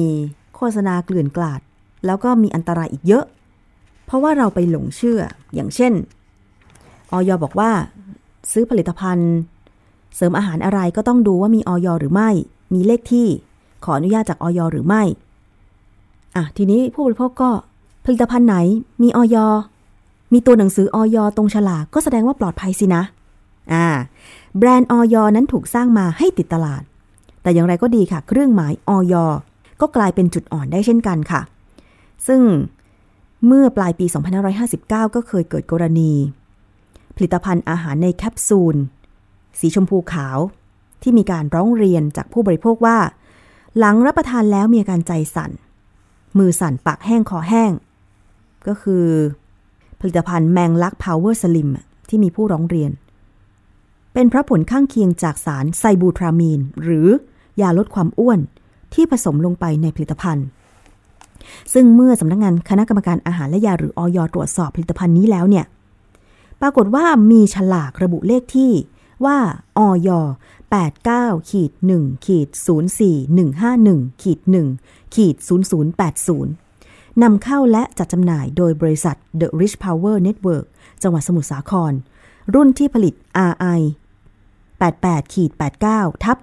[0.55, 1.61] โฆษณาเกลื่อนกลาด
[2.05, 3.25] แล้วก็มีอันตรายอีกเยอะ
[4.05, 5.19] เพราะว่าเราไปหลงเชื่อ
[5.53, 5.93] อย่างเช่น
[7.11, 7.71] ออยบอกว่า
[8.51, 9.31] ซื้อผลิตภัณฑ์
[10.15, 12.29] เสริมอาหารอะไรก็ต้องดูว่ามีออยหรือไม่
[12.73, 13.27] มีเลขที่
[13.83, 15.03] ขออนุญาตจากออยหรือไม่
[16.35, 17.51] อะ ทีนี้ผู้บริโภคก็
[18.05, 18.57] ผลิตภัณฑ์ไหน
[19.01, 19.37] มีออย
[20.33, 23.03] มีตัวหนังสือออยตรงฉลากก็แสดงว่าปลอดภัยสินะ
[23.73, 23.87] อ่า
[24.57, 26.81] แบรนด์ออยนั้นถูกสร้างมาให้ติดตลาด
[27.41, 29.13] แต่อย่างไรก็ดีค่ะ เครื่องหมายออย
[29.81, 31.41] ก็กลายเป็นจุดอ่อนได้เช่นกันค่ะ
[32.27, 32.41] ซึ่ง
[33.47, 34.05] เมื่อปลายปี
[34.55, 36.11] 2559 ก็เคยเกิดกรณี
[37.15, 38.75] ผลิตภัณฑ์อาหารในแคปซูล
[39.59, 40.37] สีชมพูขาว
[41.01, 42.97] ที่มีการร้องเรียนจากผู้บริโภคว่า
[43.77, 45.51] หลังรับประทานแล้วมีอาการใจสั่น
[46.37, 47.71] มือสั่นปากแห้งคอแห้ง
[48.67, 49.05] ก็คือ
[49.99, 51.69] ผลิตภัณฑ์แมงลักพาวเวอร์สลิม
[52.09, 52.91] ที่มีผู้ร้องเรียน
[54.13, 57.07] เป็นเพราะผลข้างเคียงจากสารไซบูทรามีน หรือ
[57.61, 58.39] ยาลดความอ้วน
[58.93, 60.45] ที่ผสมลงไปในผลิตภัณฑ์
[61.73, 65.65] ซึ่งเมื่อสำนักงงานคณะกรรมการอาหารและยาหรืออยตรวจสอบผลิตภัณฑ์นี้แล้วเนี่ย
[66.61, 68.71] ปรากฏว่ามีฉลากระบุเลขที่
[69.25, 69.37] ว่า
[69.77, 70.09] อย
[70.79, 72.47] 89ขีด1ขีด
[73.39, 74.39] 04151ขีด
[74.77, 75.35] 1ขีด
[76.29, 80.65] 0080นำเข้าและจัดจำหน่ายโดยบริษัท The Rich Power Network
[81.03, 81.93] จังหวัดสมุทรสาคร
[82.53, 83.13] รุ่นที่ผลิต
[83.51, 83.81] RI
[84.61, 85.51] 88ขีด
[85.87, 86.37] 89ทับ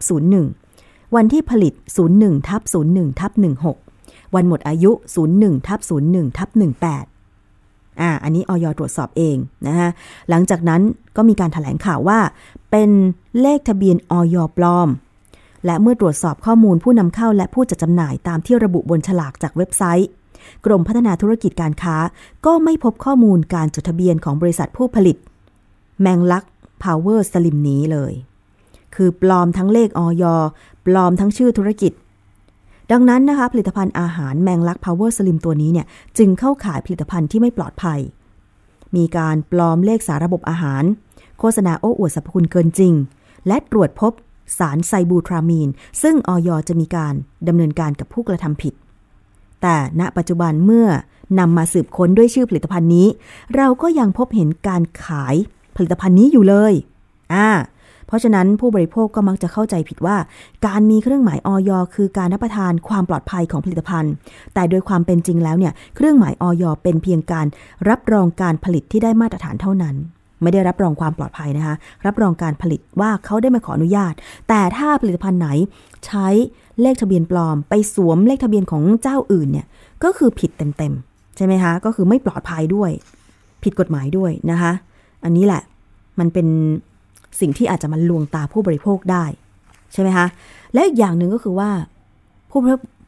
[0.54, 1.74] 01 วันที่ผลิต
[2.10, 3.32] 01ทับ01ทับ
[3.64, 3.89] 16
[4.34, 4.90] วันหมดอายุ
[5.30, 9.90] 01ทับ01ทับ18อ่าอันนี้อย.ตรวจสอบเองนะคะ
[10.28, 10.82] หลังจากนั้น
[11.16, 12.18] ก็มีการถแถลงข่าวว่า
[12.70, 12.90] เป็น
[13.40, 14.88] เลขทะเบียนอย.ปลอม
[15.66, 20.08] และเมื่อตรวจสอบข้อมูลผู้นำเข้าและผู้จัดจำหน่ายตามที่ระบุบนฉลากจากเว็บไซต์
[20.64, 21.96] กรมพัฒนาธุรกิจการค้า
[22.46, 25.16] ก็ไม่พบข้อมูลการจดทะเบียนของบริษัทผู้ผลิต
[26.00, 26.44] แมงลัก
[26.82, 28.12] Power Slim นี้เลย
[28.94, 30.24] คือปลอมทั้งเลขอย.
[30.86, 31.92] ปลอมทั้งชื่อธุรกิจ
[32.92, 35.86] ดังนั้นนะคะผลิตภัณฑ์อาหารแมงลักพาวเวอร์สลิมตัวนี้เนี่ย
[36.18, 38.00] จึงเข้าขายผลิตภัณฑ์ที่ไม่ปลอดภัย
[38.96, 40.82] มีการปลอมเลขสาระบบอาหาร
[41.38, 42.92] โฆษณาโอ้อวดสรรพคุณเกินจริง
[43.46, 44.12] และตรวจพบ
[44.58, 45.68] สารไซบูทรามีน
[46.02, 47.14] ซึ่งออยจะมีการ
[47.48, 48.74] ดำเนินการกับผู้กระทำผิด
[49.62, 50.88] แต่ณปัจจุบันเมื่อ
[51.38, 53.08] นำมาสืบค้นด้วยชื่อผลิตภัณฑ์นี้
[53.56, 55.34] เราก็ยังพบเห็นการขาย
[55.76, 56.72] ผลิตภัณฑ์นี้อยู่เลย
[57.34, 57.48] อ่า
[58.10, 60.16] เพราะฉะนั้นผู้บริโภคก็มักจะเข้าใจผิดว่า
[60.66, 64.12] การมีเครื่องหมายออยคือการรับประทานความปลอดภัยของผลิตภัณฑ์
[64.54, 67.46] แต่โดยความเป็นจริงแล้วเนี่ยเครื่องหมายออยเป็นเพียงการ
[67.88, 69.94] รับรองการผลิตที่ได้มาตรฐานเท่านั้น
[70.42, 71.74] ไม่ได้รับรองความปลอดภัยนะคะ
[72.06, 74.14] รับรองการผลิตว่าเขาได้มาขออนุญาต
[74.48, 75.48] แต่ถ้าผลิตภัณฑ์ไหน
[76.06, 76.28] ใช้
[76.80, 79.66] เลขทะเบียนปลอม ไปสวมเลขทะเบียนของเจ้าอื่นเนี่ย
[80.04, 82.90] ก็คือผิดเต็มๆใช่ไหมคะก็คือไม่ปลอดภัยด้วย
[83.64, 84.72] ผิดกฎหมายด้วยนะคะ
[85.24, 85.62] อันนี้แหละ
[86.18, 86.46] มันเป็น
[87.40, 89.24] สิ่งที่อาจจะมาลวงตาผู้บริโภคได้
[89.92, 90.26] ใช่ไหมคะ
[90.72, 91.70] และอีกอย่างหนึ่งก็คือว่า
[92.50, 92.60] ผู้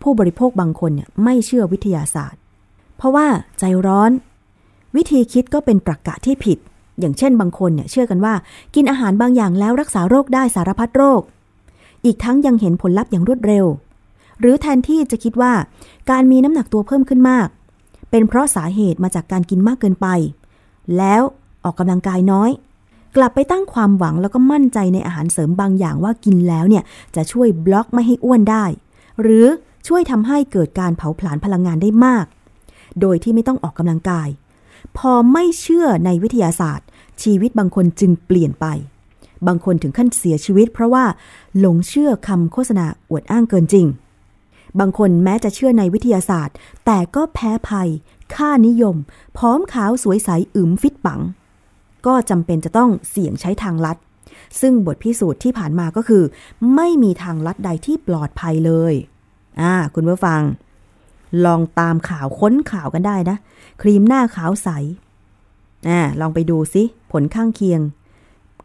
[0.02, 2.40] ผู้บริโภคบางคนเนี่ยไม่เชื่อวิทยาศาสตร์
[2.96, 3.26] เพราะว่า
[3.58, 4.10] ใจร้อน
[4.96, 6.58] วิธีคิดก็เป็นตรรกกะที่ผิด
[7.00, 8.34] อย่างเช่นบางคนเนี่ยเชื่อกันว่า
[8.74, 11.22] กินอาหารบางอย่างแล้วรักษาโรคได้สารพัดโรค
[12.04, 13.66] อีกทั้งยังเห็นผลลัพธ์อย่างรวดเร็ว
[14.40, 15.52] หรือแทนที่จะคิดว่า
[16.10, 17.48] การมีน้ำหนักตัวเพิ่มขึ้นมาก
[18.10, 20.06] เป็นเพราะสาเหตุมาจากการกินมากเกินไป
[20.96, 21.22] แล้ว
[21.64, 22.50] ออกกำลังกายน้อย
[23.16, 26.84] กลับไปตั้งความหวังแล้วก็มั่นใจในอาหารเสริมบางอย่างว่ากินแล้วเนี่ย
[27.16, 28.64] จะช่วยบล็อกไม่ให้อ้วนได้
[29.22, 29.46] หรือ
[29.88, 32.26] ช่วยทำให้เกิดการเผาผลาญพลังงานได้มาก
[33.00, 34.28] โดยที่ไม่ต้องออกกำลังกาย
[34.96, 36.86] พอไม่เชื่อในวิทยาศาสตร์
[37.22, 38.66] ชีวิตบางคนจึงเปลี่ยนไป
[39.46, 41.04] บางคนถึงขั้นเสียชีวิต เพราะว่า
[41.58, 43.86] หลงเชื่อคำโฆษณาอวดอ้างเกินจริง
[44.80, 46.56] บางคนแม้จะเชื่อในวิทยาศาสตร์
[46.86, 47.88] แต่ก็แพ้ภัย
[48.34, 48.96] ค่านิยม
[49.38, 51.20] พร้อมขาวสวยใสอึมฟิตปัง
[52.06, 53.96] ก็จำเป็นจะต้องเสี่ยงใช้ทางลัด
[54.60, 56.22] ซึ่งบทพิสูจน์ที่ผ่านมาก็คือ
[56.74, 58.94] ไม่มีทางลัดใดที่ปลอดภัยเลย
[59.60, 60.40] อ่าคุณผู้ฟัง
[61.44, 63.36] ลองตามข่าวค้นข่าวกันได้นะ
[63.82, 64.68] ครีมหน้าขาวใส
[65.88, 67.80] อ่าลองไปดูซิผลข้างเคียง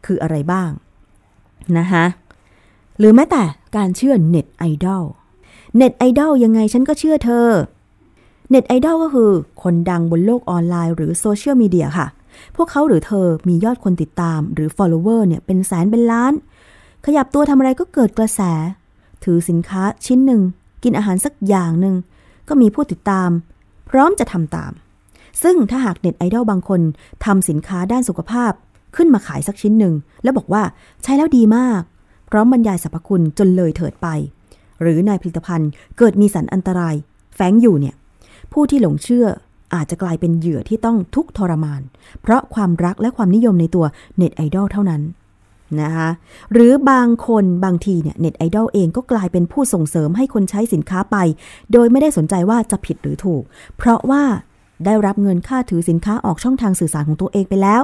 [0.06, 0.70] คืออะไรบ้าง
[1.78, 2.04] นะคะ
[2.98, 3.42] หรือแม้แต่
[3.76, 5.04] การเชื่อเน็ตไอดอล
[5.76, 7.48] เน็ตไอดอลยังไงฉันก็เชื่อเธอ
[8.50, 9.30] เน็ตไอดอลก็คือ
[9.62, 12.06] คนดังบนโลกออนไลน์หรือโซเชียลมีเดียค่ะ
[12.56, 16.32] พวกเขาหรือเธอมียอดคนติดตามหรือ follower เนี่ยเป็นแสนเป็นล้าน
[17.06, 18.40] ขยับตัวทำอะไรก็เกิดกระแส
[19.24, 20.42] ถือสินค้าชิ้นหนึ่ง
[20.82, 21.94] กินอาหารสักอย่างหนึ่ง
[22.48, 23.30] ก็มีผู้ติดตาม
[23.90, 24.72] พร้อมจะทำตาม
[25.42, 26.80] ซึ่งถ้าหากเน็ตไอดอลบางคน
[27.24, 28.52] ทำสินค้าด้านสุขภาพ
[28.96, 30.62] ขึ้นมาขายสักชิ้นหนึ่ง แล้วบอกว่า
[31.02, 31.80] ใช้แล้วดีมาก
[32.30, 34.08] พร้อมบรรยายสรรพคุณจนเลยเถิดไป
[34.82, 36.94] หรือในผลิตภัณฑ์เกิดมีสารอันตราย
[37.34, 37.94] แฝงอยู่เนี่ย
[38.52, 39.26] ผู้ที่หลงเชื่อ
[39.74, 41.80] อาจจะกลายเป็นเหยื่อที่ต้องทุกทรมาน
[42.22, 45.02] เพราะความรักและความนิยมในตัวเน็ตไอดอลเท่านั้น
[45.82, 46.08] นะคะ
[46.52, 51.16] หรือบางคนบางทีเนี่ยเน็ตไอดอลเองก็กลายเป็นผู้ส่งเสริมให้คนใช้สินค้าไป
[51.72, 53.42] โดยไม่ได้สนใจว่าจะผิดหรือถูก
[53.76, 54.22] เพราะว่า
[54.84, 57.82] ได้รับเงินค่าถือสินค้าออกช่องทางสื่อสารของตัวเองไปแล้ว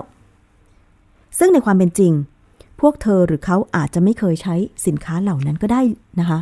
[1.39, 2.13] ซึ่งในความเป็นจริง
[2.81, 4.55] พวกเธอหรือเขาอาจจะไม่เคยใช้
[4.87, 5.81] สินค้าเหล่านั้นก็ได้
[6.21, 6.39] นะคะ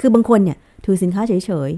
[0.00, 1.32] คือบางคนเนี่ยถือสินค้าเฉ
[1.68, 1.70] ย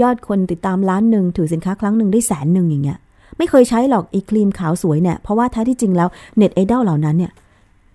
[0.00, 2.98] ยอดคนติดตามล้านหนึ่งถือสินค้าครั้งหนึ่งได้แสนหนึ่งอย่างเงี้ย
[3.38, 7.32] ไม่เคยใช้หรอกไอ้ครีมขาวสวยเนี่ย เพราะว่าแท้ที่จริงแล้วเน็ตไอดอลเหล่านั้นเนี่ย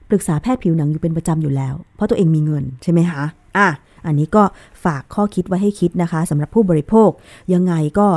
[0.09, 3.23] ปรึกษาแพทย์ผิวหนังอยู่เป็นประจำอยู่แล้ว เพราะตัวเองมีเงินใช่ไหมคะ
[3.57, 3.67] อะ
[4.05, 4.43] อันนี้ก็
[4.83, 7.09] ฝากข้อคิดไว้ให้คิดนะคะสำหรับผู้บริโภค
[7.53, 8.07] ยังไงก็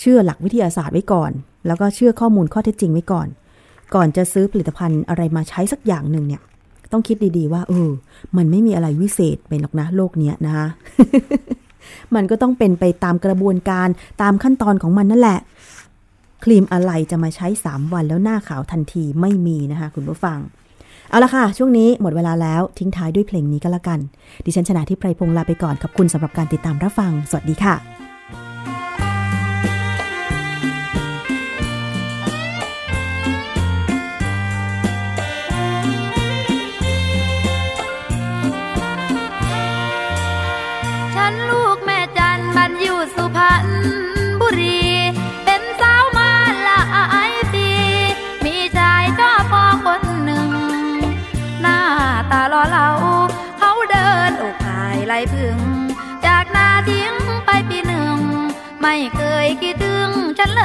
[0.00, 1.30] เชื่อหลักวิทยาศาสตร์ไว้ก่อน
[1.66, 3.28] แล้วก็เชื่อข้อมูลข้อเท็จจริงไว้ก่อน
[3.94, 6.42] ก่อนจะซื้อผลิตภัณฑ์อะไรมาใช้สักอย่างหนึ่งเนี่ย
[6.92, 7.90] ต้องคิดดีๆว่าเออ
[8.36, 10.66] มันไม่มีอะไรวิเศษไปหรอกนะโลกเนี้ยนะคะ
[12.14, 13.88] มันก็ต้องเป็นไปตามกระบวนการ
[14.22, 15.38] ตามขั้นตอนของมันนั่นแหละ
[16.44, 20.38] ครีมอะไรจะมาใช้ 3 วันแล้วหน้าขาวทันทีไม่มีนะคะ คุณผู้ฟัง
[21.10, 23.98] เอาละค่ะ ช่วงนี้หมดเวลาแล้วทิ้งท้ายด้วยเพลงนี้ก็แล้วกัน
[24.44, 27.74] ดิฉันชนะที่ไพรพงศ์ลาไปก่อนขอบคุณสำหรับการติดตามรับฟัง สวัสดีค่ะ
[55.12, 55.58] ไหลพึ่ง
[56.26, 57.12] จากนาทิ้ง
[57.46, 58.18] ไปปีหนึ่ง
[58.82, 60.64] ไม่เคยคิดถึงฉันเล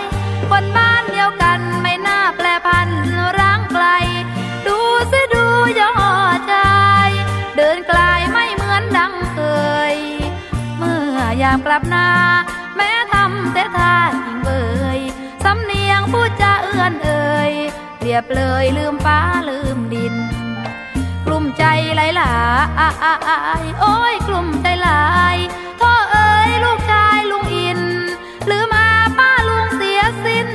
[0.00, 0.02] ย
[0.50, 2.88] คนบ้านเดียวกันไม่น่าแปลพัน
[3.38, 3.86] ร่างไกล
[4.66, 4.78] ดู
[5.12, 5.44] สิดู
[5.80, 5.94] ยอ
[6.36, 6.54] ดใจ
[7.56, 8.00] เดินไกล
[8.32, 9.40] ไม่เหมือนดังเค
[9.92, 9.96] ย
[10.78, 12.08] เมื่อยามกลับนา
[12.76, 14.50] แม้ทำแต่ท่าทิ้งเบ
[14.96, 14.98] ย
[15.44, 17.52] สำเนียงพูดจาเอื้อนเอ่ย
[17.98, 19.18] เปรียบเลยลืมฟ้า
[19.48, 20.14] ลืมดิน
[21.58, 21.64] ใจ
[21.96, 22.34] หลายหลา
[23.60, 25.02] ยโอ้ยกลุ่มใจหลา
[25.34, 25.36] ย
[25.80, 27.80] ท่อเอ้ยลูกชายลุงอิน
[28.50, 28.88] ลืมอา
[29.18, 30.48] ป้าลุงเสียสิ้น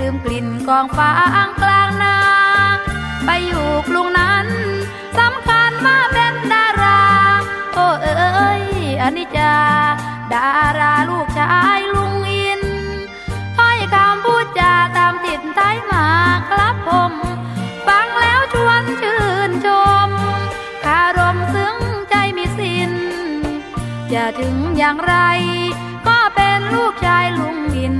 [0.00, 1.10] ลืมกลิ่นกองฟ้า
[1.46, 2.16] งกลางนา
[3.24, 4.46] ไปอยู่กรุงนั้น
[5.18, 7.02] สำคัญมาเป็นดารา
[7.74, 8.64] โอ้เอ้ย
[9.02, 9.54] อนิจจา
[10.32, 10.46] ดา
[10.78, 12.62] ราลูกชายลุงอิน
[13.56, 16.04] ถ้อยคำพูดจาตามติดท้ายมา
[16.50, 17.12] ครับผม
[24.16, 25.14] จะถึงอย่างไร
[26.08, 27.96] ก็เป็นลูกชายลุงอิน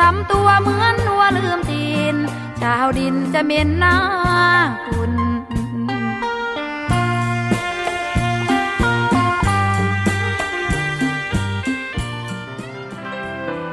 [0.00, 2.16] ทำตัวเหมือนนัวลืมตีน
[2.60, 3.96] ชาวดินจะเม็นหน้า
[4.86, 5.12] คุณ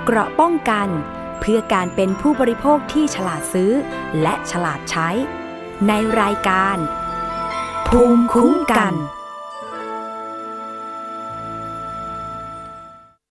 [0.06, 0.88] เกราะป้องกัน
[1.40, 3.72] เพื่อการเป็นผู้บริโภคที่ฉลาดซื้อ
[4.22, 5.10] และฉลาดใช้
[5.88, 6.78] ในรายการ
[7.88, 8.96] ภูมิคุ้มกัน